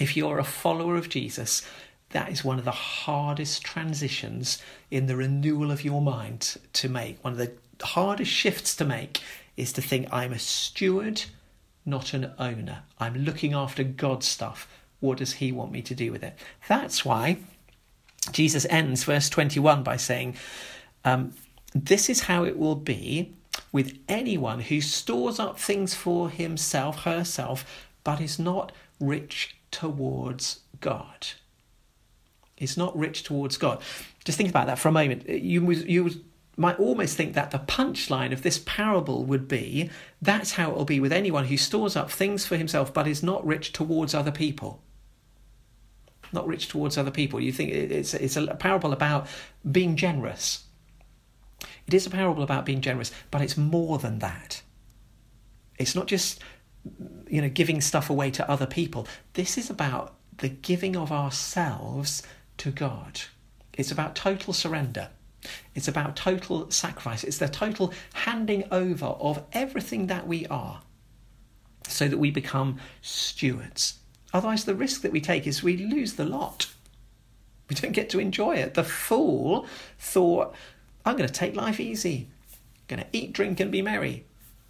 If 0.00 0.16
you're 0.16 0.38
a 0.38 0.44
follower 0.44 0.96
of 0.96 1.10
Jesus, 1.10 1.62
that 2.10 2.30
is 2.30 2.42
one 2.42 2.58
of 2.58 2.64
the 2.64 2.70
hardest 2.70 3.62
transitions 3.62 4.60
in 4.90 5.06
the 5.06 5.16
renewal 5.16 5.70
of 5.70 5.84
your 5.84 6.00
mind 6.00 6.56
to 6.72 6.88
make. 6.88 7.22
One 7.22 7.34
of 7.34 7.38
the 7.38 7.52
hardest 7.82 8.30
shifts 8.30 8.74
to 8.76 8.84
make 8.84 9.20
is 9.56 9.72
to 9.74 9.82
think 9.82 10.12
I'm 10.12 10.32
a 10.32 10.38
steward, 10.38 11.24
not 11.84 12.14
an 12.14 12.32
owner. 12.38 12.82
I'm 12.98 13.14
looking 13.14 13.52
after 13.52 13.82
God's 13.84 14.26
stuff. 14.26 14.68
What 15.00 15.18
does 15.18 15.34
He 15.34 15.52
want 15.52 15.72
me 15.72 15.82
to 15.82 15.94
do 15.94 16.12
with 16.12 16.22
it? 16.22 16.38
That's 16.68 17.04
why 17.04 17.38
Jesus 18.30 18.66
ends 18.70 19.04
verse 19.04 19.28
21 19.28 19.82
by 19.82 19.96
saying, 19.96 20.36
um, 21.04 21.34
This 21.74 22.08
is 22.08 22.22
how 22.22 22.44
it 22.44 22.58
will 22.58 22.76
be 22.76 23.34
with 23.72 23.98
anyone 24.08 24.60
who 24.60 24.80
stores 24.80 25.38
up 25.38 25.58
things 25.58 25.94
for 25.94 26.30
himself, 26.30 27.04
herself, 27.04 27.86
but 28.04 28.20
is 28.20 28.38
not 28.38 28.72
rich 29.00 29.56
towards 29.70 30.60
God 30.80 31.26
is 32.62 32.76
not 32.76 32.96
rich 32.96 33.24
towards 33.24 33.56
God. 33.56 33.82
Just 34.24 34.38
think 34.38 34.48
about 34.48 34.68
that 34.68 34.78
for 34.78 34.88
a 34.88 34.92
moment. 34.92 35.28
You, 35.28 35.70
you 35.72 36.24
might 36.56 36.78
almost 36.78 37.16
think 37.16 37.34
that 37.34 37.50
the 37.50 37.58
punchline 37.58 38.32
of 38.32 38.42
this 38.42 38.58
parable 38.66 39.24
would 39.24 39.48
be 39.48 39.90
that's 40.20 40.52
how 40.52 40.70
it 40.70 40.76
will 40.76 40.84
be 40.84 41.00
with 41.00 41.12
anyone 41.12 41.46
who 41.46 41.56
stores 41.56 41.96
up 41.96 42.10
things 42.10 42.46
for 42.46 42.56
himself 42.56 42.92
but 42.92 43.06
is 43.06 43.22
not 43.22 43.44
rich 43.46 43.72
towards 43.72 44.14
other 44.14 44.30
people. 44.30 44.82
Not 46.32 46.46
rich 46.46 46.68
towards 46.68 46.96
other 46.96 47.10
people. 47.10 47.40
You 47.40 47.52
think 47.52 47.70
it's, 47.70 48.14
it's 48.14 48.36
a 48.36 48.54
parable 48.54 48.92
about 48.92 49.26
being 49.70 49.96
generous. 49.96 50.64
It 51.86 51.94
is 51.94 52.06
a 52.06 52.10
parable 52.10 52.42
about 52.42 52.64
being 52.64 52.80
generous, 52.80 53.12
but 53.30 53.42
it's 53.42 53.56
more 53.56 53.98
than 53.98 54.18
that. 54.20 54.62
It's 55.78 55.94
not 55.94 56.06
just 56.06 56.40
you 57.28 57.40
know 57.40 57.48
giving 57.48 57.80
stuff 57.80 58.10
away 58.10 58.30
to 58.32 58.50
other 58.50 58.66
people. 58.66 59.06
This 59.34 59.58
is 59.58 59.70
about 59.70 60.14
the 60.38 60.48
giving 60.48 60.96
of 60.96 61.12
ourselves 61.12 62.22
to 62.58 62.70
God. 62.70 63.22
It's 63.74 63.90
about 63.90 64.14
total 64.14 64.52
surrender. 64.52 65.10
It's 65.74 65.88
about 65.88 66.16
total 66.16 66.70
sacrifice. 66.70 67.24
It's 67.24 67.38
the 67.38 67.48
total 67.48 67.92
handing 68.14 68.64
over 68.70 69.06
of 69.06 69.44
everything 69.52 70.06
that 70.06 70.26
we 70.26 70.46
are 70.46 70.82
so 71.88 72.08
that 72.08 72.18
we 72.18 72.30
become 72.30 72.78
stewards. 73.00 73.98
Otherwise, 74.32 74.64
the 74.64 74.74
risk 74.74 75.02
that 75.02 75.12
we 75.12 75.20
take 75.20 75.46
is 75.46 75.62
we 75.62 75.76
lose 75.76 76.14
the 76.14 76.24
lot. 76.24 76.72
We 77.68 77.76
don't 77.76 77.92
get 77.92 78.08
to 78.10 78.20
enjoy 78.20 78.56
it. 78.56 78.74
The 78.74 78.84
fool 78.84 79.66
thought, 79.98 80.54
I'm 81.04 81.16
going 81.16 81.28
to 81.28 81.34
take 81.34 81.56
life 81.56 81.80
easy, 81.80 82.28
I'm 82.50 82.96
going 82.96 83.00
to 83.00 83.16
eat, 83.16 83.32
drink, 83.32 83.60
and 83.60 83.70
be 83.70 83.82
merry. 83.82 84.24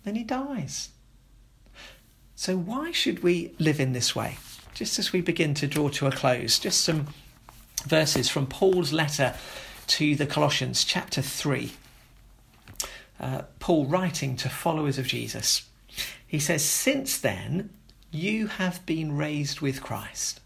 Then 0.04 0.16
he 0.16 0.24
dies. 0.24 0.88
So, 2.35 2.56
why 2.56 2.90
should 2.90 3.22
we 3.22 3.54
live 3.58 3.78
in 3.78 3.92
this 3.92 4.16
way? 4.16 4.38
just 4.74 4.98
as 4.98 5.12
we 5.12 5.20
begin 5.20 5.54
to 5.54 5.66
draw 5.66 5.88
to 5.90 6.06
a 6.06 6.12
close, 6.12 6.58
just 6.58 6.80
some 6.80 7.06
verses 7.85 8.28
from 8.28 8.46
Paul's 8.46 8.92
letter 8.92 9.35
to 9.92 10.16
the 10.16 10.24
Colossians, 10.24 10.85
chapter 10.85 11.20
3. 11.20 11.70
Uh, 13.20 13.42
Paul 13.61 13.85
writing 13.85 14.37
to 14.37 14.48
followers 14.48 14.96
of 14.96 15.07
Jesus. 15.07 15.68
He 16.26 16.38
says, 16.38 16.64
Since 16.64 17.18
then, 17.18 17.68
you 18.11 18.46
have 18.46 18.87
been 18.87 19.14
raised 19.14 19.61
with 19.61 19.83
Christ. 19.83 20.40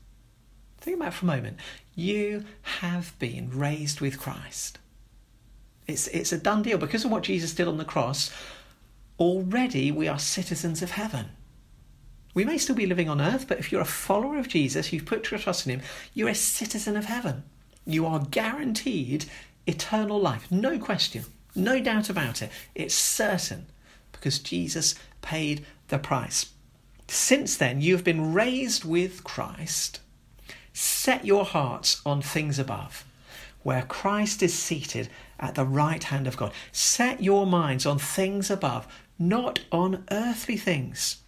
Think 0.79 0.97
about 0.97 1.09
it 1.09 1.15
for 1.15 1.27
a 1.27 1.29
moment. 1.29 1.59
You 1.95 2.45
have 2.81 3.17
been 3.21 3.57
raised 3.57 4.01
with 4.01 4.19
Christ. 4.19 4.81
It's, 5.87 6.09
it's 6.09 6.33
a 6.33 6.39
done 6.39 6.65
deal. 6.65 6.77
Because 6.77 7.05
of 7.05 7.13
what 7.13 7.23
Jesus 7.23 7.55
did 7.55 7.69
on 7.69 7.77
the 7.77 7.85
cross, 7.85 8.33
already 9.17 9.93
we 9.93 10.09
are 10.09 10.19
citizens 10.19 10.83
of 10.83 10.91
heaven. 10.91 11.27
We 12.35 12.45
may 12.45 12.59
still 12.59 12.75
be 12.75 12.87
living 12.87 13.09
on 13.09 13.21
earth, 13.21 13.47
but 13.47 13.61
if 13.61 13.71
you're 13.71 13.81
a 13.81 13.85
follower 13.85 14.39
of 14.39 14.49
Jesus, 14.49 14.93
you've 14.93 15.07
put 15.07 15.31
your 15.31 15.39
trust 15.39 15.67
in 15.67 15.79
him, 15.79 15.87
you're 16.15 16.31
a 16.31 16.35
citizen 16.35 16.97
of 16.97 17.05
heaven. 17.05 17.45
You 17.87 18.07
are 18.07 18.21
guaranteed 18.21 19.27
eternal 19.67 20.21
life. 20.21 20.51
No 20.51 20.79
question, 20.79 21.25
no 21.55 21.81
doubt 21.81 22.11
about 22.11 22.43
it. 22.43 22.51
It's 22.75 22.95
certain 22.95 23.67
because 24.13 24.39
Jesus 24.39 24.95
paid 25.23 25.65
the 25.89 25.99
price. 25.99 26.53
Since 27.09 27.57
then, 27.57 27.81
you 27.81 27.95
have 27.95 28.05
been 28.05 28.33
raised 28.33 28.85
with 28.85 29.23
Christ. 29.23 30.01
Set 30.73 31.25
your 31.25 31.45
hearts 31.45 32.03
on 32.05 32.21
things 32.21 32.59
above, 32.59 33.05
where 33.63 33.83
Christ 33.83 34.43
is 34.43 34.53
seated 34.53 35.09
at 35.39 35.55
the 35.55 35.65
right 35.65 36.03
hand 36.03 36.27
of 36.27 36.37
God. 36.37 36.53
Set 36.73 37.23
your 37.23 37.47
minds 37.47 37.87
on 37.87 37.99
things 37.99 38.51
above, 38.51 38.87
not 39.19 39.61
on 39.71 40.05
earthly 40.11 40.57
things 40.57 41.19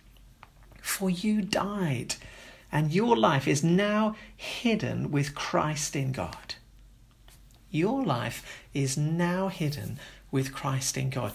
for 0.89 1.11
you 1.11 1.43
died, 1.43 2.15
and 2.71 2.93
your 2.93 3.17
life 3.17 3.49
is 3.49 3.65
now 3.65 4.15
hidden 4.37 5.11
with 5.11 5.35
Christ 5.35 5.97
in 5.97 6.13
God. 6.13 6.55
Your 7.71 8.05
life 8.05 8.65
is 8.75 8.97
now 8.97 9.49
hidden 9.49 9.99
with 10.31 10.53
Christ 10.53 10.97
in 10.97 11.11
God. 11.11 11.33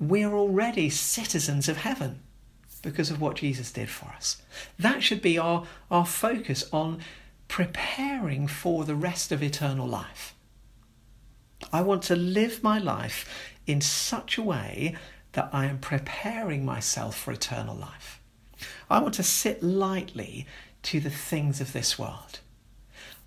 We're 0.00 0.32
already 0.32 0.90
citizens 0.90 1.68
of 1.68 1.78
heaven 1.78 2.20
because 2.82 3.10
of 3.10 3.20
what 3.20 3.36
Jesus 3.36 3.72
did 3.72 3.88
for 3.88 4.06
us. 4.10 4.40
That 4.78 5.02
should 5.02 5.20
be 5.20 5.38
our, 5.38 5.66
our 5.90 6.06
focus 6.06 6.64
on 6.72 7.00
preparing 7.48 8.46
for 8.46 8.84
the 8.84 8.94
rest 8.94 9.32
of 9.32 9.42
eternal 9.42 9.86
life. 9.86 10.34
I 11.72 11.82
want 11.82 12.02
to 12.04 12.16
live 12.16 12.62
my 12.62 12.78
life 12.78 13.28
in 13.66 13.80
such 13.80 14.38
a 14.38 14.42
way 14.42 14.96
that 15.32 15.50
I 15.52 15.66
am 15.66 15.78
preparing 15.78 16.64
myself 16.64 17.16
for 17.16 17.32
eternal 17.32 17.76
life. 17.76 18.20
I 18.90 19.00
want 19.00 19.14
to 19.14 19.22
sit 19.22 19.62
lightly 19.62 20.46
to 20.88 21.00
the 21.00 21.10
things 21.10 21.60
of 21.60 21.74
this 21.74 21.98
world. 21.98 22.40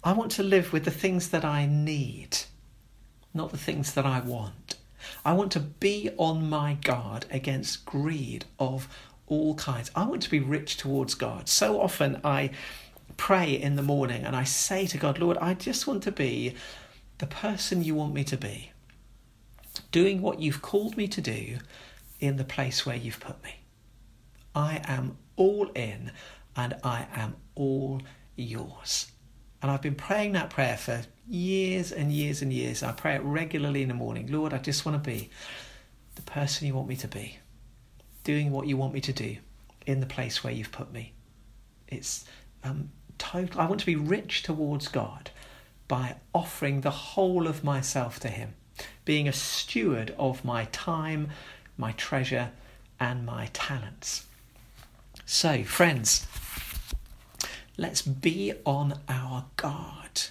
I 0.04 0.14
want 0.14 0.32
to 0.32 0.42
live 0.42 0.74
with 0.74 0.84
the 0.84 0.90
things 0.90 1.30
that 1.30 1.46
I 1.46 1.68
need, 1.68 2.40
not 3.36 3.52
the 3.52 3.58
things 3.58 3.94
that 3.94 4.04
I 4.04 4.20
want. 4.20 4.78
I 5.24 5.34
want 5.34 5.52
to 5.52 5.60
be 5.60 6.10
on 6.18 6.50
my 6.50 6.74
guard 6.82 7.28
against 7.30 7.86
greed 7.86 8.46
of 8.58 8.88
all 9.28 9.54
kinds. 9.54 9.92
I 9.96 10.06
want 10.06 10.24
to 10.24 10.32
be 10.32 10.40
rich 10.40 10.78
towards 10.78 11.14
God. 11.14 11.48
So 11.48 11.80
often 11.80 12.20
I 12.24 12.50
pray 13.16 13.54
in 13.54 13.76
the 13.76 13.84
morning 13.84 14.24
and 14.24 14.36
I 14.36 14.44
say 14.44 14.88
to 14.88 14.98
God, 14.98 15.20
Lord, 15.20 15.38
I 15.38 15.54
just 15.54 15.86
want 15.86 16.02
to 16.02 16.12
be 16.12 16.56
the 17.20 17.28
person 17.28 17.84
you 17.84 17.94
want 17.94 18.16
me 18.16 18.24
to 18.24 18.38
be, 18.38 18.72
doing 19.92 20.24
what 20.24 20.40
you've 20.40 20.64
called 20.64 20.98
me 20.98 21.08
to 21.10 21.22
do 21.22 21.60
in 22.20 22.38
the 22.38 22.44
place 22.44 22.88
where 22.88 22.96
you've 22.96 23.20
put 23.20 23.44
me. 23.44 23.58
I 24.56 24.82
am 24.86 25.20
all 25.36 25.70
in 25.76 26.12
and 26.56 26.76
I 26.84 27.06
am 27.14 27.36
all 27.56 28.02
yours. 28.36 29.12
And 29.62 29.70
I've 29.70 29.82
been 29.82 29.96
praying 29.96 30.34
that 30.34 30.50
prayer 30.50 30.78
for 30.78 31.04
years 31.28 31.92
and 31.92 32.12
years 32.12 32.42
and 32.42 32.52
years. 32.52 32.84
I 32.84 32.92
pray 32.92 33.16
it 33.16 33.22
regularly 33.22 33.82
in 33.82 33.88
the 33.88 33.94
morning. 33.94 34.32
Lord, 34.32 34.54
I 34.54 34.58
just 34.58 34.86
want 34.86 35.02
to 35.02 35.10
be 35.10 35.30
the 36.16 36.22
person 36.24 36.68
you 36.68 36.74
want 36.74 36.88
me 36.88 36.96
to 36.98 37.08
be, 37.08 37.38
doing 38.24 38.52
what 38.52 38.68
you 38.68 38.78
want 38.78 38.94
me 38.94 39.02
to 39.02 39.14
do 39.14 39.38
in 39.86 40.00
the 40.00 40.06
place 40.06 40.44
where 40.44 40.54
you've 40.54 40.72
put 40.72 40.92
me. 40.92 41.14
It's 41.88 42.26
um, 42.64 42.90
total. 43.18 43.62
I 43.62 43.68
want 43.68 43.80
to 43.82 43.86
be 43.86 43.96
rich 43.96 44.44
towards 44.44 44.88
God 44.88 45.30
by 45.88 46.16
offering 46.34 46.82
the 46.82 46.92
whole 46.92 47.48
of 47.48 47.64
myself 47.64 48.20
to 48.22 48.30
Him, 48.30 48.56
being 49.06 49.28
a 49.28 49.34
steward 49.34 50.16
of 50.18 50.44
my 50.44 50.66
time, 50.72 51.30
my 51.78 51.92
treasure, 51.94 52.52
and 53.00 53.26
my 53.26 53.50
talents. 53.54 54.26
So, 55.26 55.64
friends, 55.64 56.26
let's 57.82 58.04
be 58.04 58.54
on 58.64 58.94
our 59.10 59.46
guard. 59.58 60.22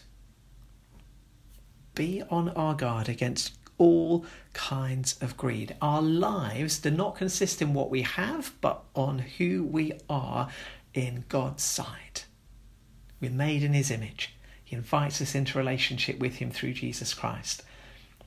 Be 1.96 2.22
on 2.30 2.50
our 2.50 2.74
guard 2.74 3.08
against 3.08 3.54
all 3.76 4.24
kinds 4.52 5.20
of 5.20 5.36
greed. 5.36 5.74
Our 5.82 6.00
lives 6.00 6.78
do 6.78 6.92
not 6.92 7.16
consist 7.16 7.60
in 7.60 7.74
what 7.74 7.90
we 7.90 8.02
have, 8.02 8.52
but 8.60 8.84
on 8.94 9.18
who 9.18 9.64
we 9.64 9.92
are 10.08 10.48
in 10.94 11.24
God's 11.28 11.64
sight. 11.64 12.26
We're 13.20 13.32
made 13.32 13.64
in 13.64 13.72
His 13.72 13.90
image. 13.90 14.36
He 14.64 14.76
invites 14.76 15.20
us 15.20 15.34
into 15.34 15.58
relationship 15.58 16.20
with 16.20 16.36
Him 16.36 16.52
through 16.52 16.74
Jesus 16.74 17.14
Christ. 17.14 17.64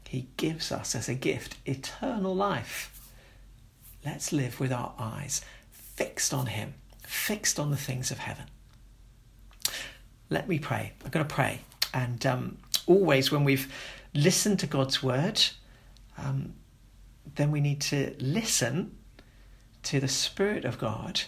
He 0.09 0.27
gives 0.36 0.69
us 0.69 0.95
as 0.95 1.07
a 1.07 1.15
gift 1.15 1.55
eternal 1.65 2.36
life. 2.36 3.09
Let's 4.05 4.33
live 4.33 4.59
with 4.59 4.73
our 4.73 4.93
eyes 4.99 5.45
fixed 5.71 6.33
on 6.33 6.47
Him, 6.47 6.73
fixed 7.07 7.57
on 7.57 7.71
the 7.71 7.77
things 7.77 8.12
of 8.12 8.17
heaven. 8.17 8.47
Let 10.33 10.49
me 10.49 10.57
pray. 10.57 10.93
I'm 11.05 11.11
going 11.11 11.27
to 11.27 11.31
pray. 11.31 11.59
And 11.93 12.25
um, 12.25 12.57
always, 12.87 13.31
when 13.31 13.43
we've 13.43 13.71
listened 14.15 14.57
to 14.61 14.65
God's 14.65 15.03
word, 15.03 15.39
um, 16.17 16.55
then 17.35 17.51
we 17.51 17.61
need 17.61 17.81
to 17.81 18.15
listen 18.17 18.97
to 19.83 19.99
the 19.99 20.07
Spirit 20.07 20.65
of 20.65 20.79
God 20.79 21.21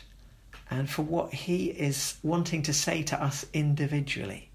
and 0.72 0.90
for 0.90 1.04
what 1.04 1.32
He 1.36 1.68
is 1.68 2.18
wanting 2.24 2.64
to 2.64 2.74
say 2.74 3.04
to 3.04 3.24
us 3.24 3.46
individually. 3.54 4.50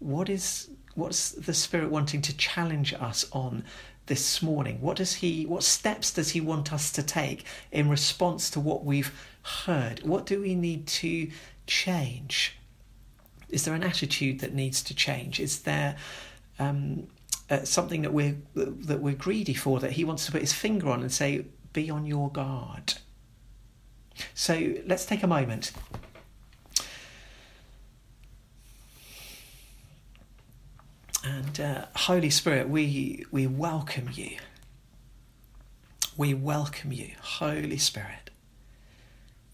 What 0.00 0.28
is 0.28 0.68
what's 0.94 1.30
the 1.30 1.54
Spirit 1.54 1.88
wanting 1.90 2.20
to 2.20 2.36
challenge 2.36 2.92
us 2.92 3.24
on 3.32 3.64
this 4.04 4.42
morning? 4.42 4.82
What 4.82 4.98
does 4.98 5.14
he 5.14 5.46
what 5.46 5.62
steps 5.62 6.12
does 6.12 6.32
he 6.32 6.42
want 6.42 6.74
us 6.74 6.92
to 6.92 7.02
take 7.02 7.46
in 7.72 7.88
response 7.88 8.50
to 8.50 8.60
what 8.60 8.84
we've 8.84 9.18
heard? 9.64 10.02
What 10.02 10.26
do 10.26 10.42
we 10.42 10.54
need 10.54 10.86
to 10.88 11.30
change? 11.66 12.58
Is 13.48 13.64
there 13.64 13.74
an 13.74 13.82
attitude 13.82 14.40
that 14.40 14.54
needs 14.54 14.82
to 14.84 14.94
change? 14.94 15.40
Is 15.40 15.60
there 15.60 15.96
um, 16.58 17.08
uh, 17.50 17.64
something 17.64 18.02
that 18.02 18.12
we're 18.12 18.36
that 18.54 19.00
we're 19.00 19.14
greedy 19.14 19.54
for 19.54 19.80
that 19.80 19.92
he 19.92 20.04
wants 20.04 20.26
to 20.26 20.32
put 20.32 20.40
his 20.40 20.52
finger 20.52 20.88
on 20.90 21.00
and 21.00 21.12
say, 21.12 21.46
"Be 21.72 21.90
on 21.90 22.06
your 22.06 22.30
guard." 22.30 22.94
So 24.34 24.74
let's 24.86 25.06
take 25.06 25.22
a 25.22 25.28
moment 25.28 25.72
And 31.28 31.60
uh, 31.60 31.86
Holy 31.94 32.30
Spirit, 32.30 32.68
we, 32.68 33.26
we 33.30 33.46
welcome 33.46 34.08
you. 34.14 34.38
We 36.16 36.32
welcome 36.32 36.90
you, 36.90 37.10
Holy 37.20 37.76
Spirit. 37.76 38.30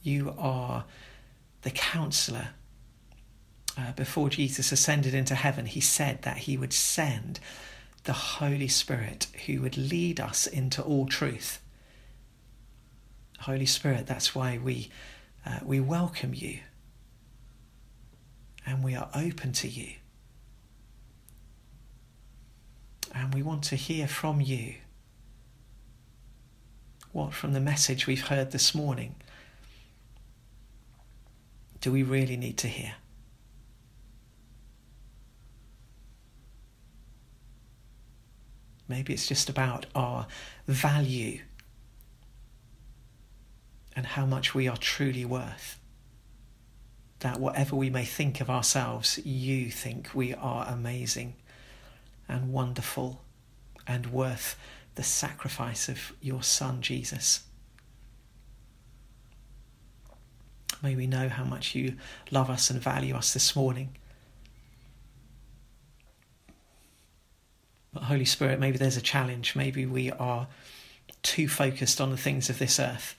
You 0.03 0.35
are 0.39 0.85
the 1.63 1.71
counselor. 1.71 2.49
Uh, 3.77 3.93
before 3.93 4.29
Jesus 4.29 4.71
ascended 4.71 5.15
into 5.15 5.35
heaven, 5.35 5.67
he 5.67 5.81
said 5.81 6.23
that 6.23 6.39
he 6.39 6.57
would 6.57 6.73
send 6.73 7.41
the 8.05 8.13
Holy 8.13 8.69
Spirit 8.69 9.27
who 9.47 9.61
would 9.63 9.77
lead 9.77 10.21
us 10.21 10.47
into 10.47 10.83
all 10.83 11.07
truth. 11.07 11.61
Holy 13.41 13.67
Spirit, 13.67 14.07
that's 14.07 14.35
why 14.35 14.59
we, 14.59 14.91
uh, 15.45 15.59
we 15.65 15.81
welcome 15.81 16.35
you 16.35 16.61
and 18.67 18.85
we 18.85 18.95
are 18.95 19.11
open 19.15 19.53
to 19.53 19.69
you 19.69 19.95
and 23.13 23.35
we 23.35 23.43
want 23.43 23.65
to 23.65 23.77
hear 23.77 24.07
from 24.07 24.41
you. 24.41 24.75
What 27.13 27.33
from 27.33 27.53
the 27.53 27.61
message 27.61 28.07
we've 28.07 28.27
heard 28.27 28.51
this 28.51 28.75
morning 28.75 29.15
do 31.81 31.93
we 31.93 32.03
really 32.03 32.37
need 32.37 32.57
to 32.59 32.69
hear? 32.69 32.95
Maybe 38.95 39.13
it's 39.13 39.27
just 39.27 39.49
about 39.49 39.87
our 39.97 40.29
value 40.69 41.41
and 43.97 44.07
how 44.07 44.25
much 44.25 44.55
we 44.55 44.69
are 44.69 44.77
truly 44.77 45.25
worth. 45.25 45.81
That 47.19 47.41
whatever 47.41 47.75
we 47.75 47.91
may 47.91 48.05
think 48.05 48.41
of 48.41 48.49
ourselves, 48.49 49.19
you 49.27 49.69
think 49.73 50.11
we 50.15 50.33
are 50.33 50.69
amazing 50.69 51.35
and 52.29 52.53
wonderful 52.53 53.23
and 53.85 54.13
worth 54.13 54.57
the 54.95 55.03
sacrifice 55.03 55.89
of 55.89 56.13
your 56.21 56.45
Son, 56.45 56.81
Jesus. 56.81 57.41
May 60.85 60.95
we 60.95 61.09
know 61.09 61.29
how 61.29 61.43
much 61.43 61.75
you 61.75 61.97
love 62.31 62.49
us 62.49 62.71
and 62.71 62.81
value 62.81 63.17
us 63.17 63.33
this 63.33 63.57
morning. 63.57 63.97
Holy 67.95 68.25
Spirit, 68.25 68.59
maybe 68.59 68.79
there's 68.79 68.97
a 68.97 69.03
challenge. 69.03 69.55
Maybe 69.55 69.87
we 69.87 70.11
are 70.11 70.49
too 71.23 71.49
focused 71.49 72.01
on 72.01 72.11
the 72.11 72.17
things 72.17 72.51
of 72.51 72.59
this 72.59 72.79
earth. 72.79 73.17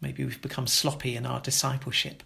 Maybe 0.00 0.24
we've 0.24 0.40
become 0.40 0.66
sloppy 0.66 1.16
in 1.16 1.26
our 1.26 1.40
discipleship. 1.40 2.22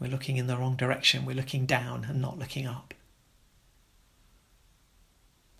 We're 0.00 0.10
looking 0.10 0.36
in 0.36 0.48
the 0.48 0.56
wrong 0.56 0.74
direction. 0.74 1.24
We're 1.24 1.36
looking 1.36 1.66
down 1.66 2.04
and 2.08 2.20
not 2.20 2.38
looking 2.38 2.66
up. 2.66 2.94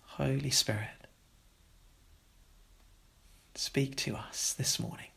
Holy 0.01 0.49
Spirit, 0.49 1.07
speak 3.55 3.95
to 3.95 4.15
us 4.15 4.53
this 4.53 4.79
morning. 4.79 5.12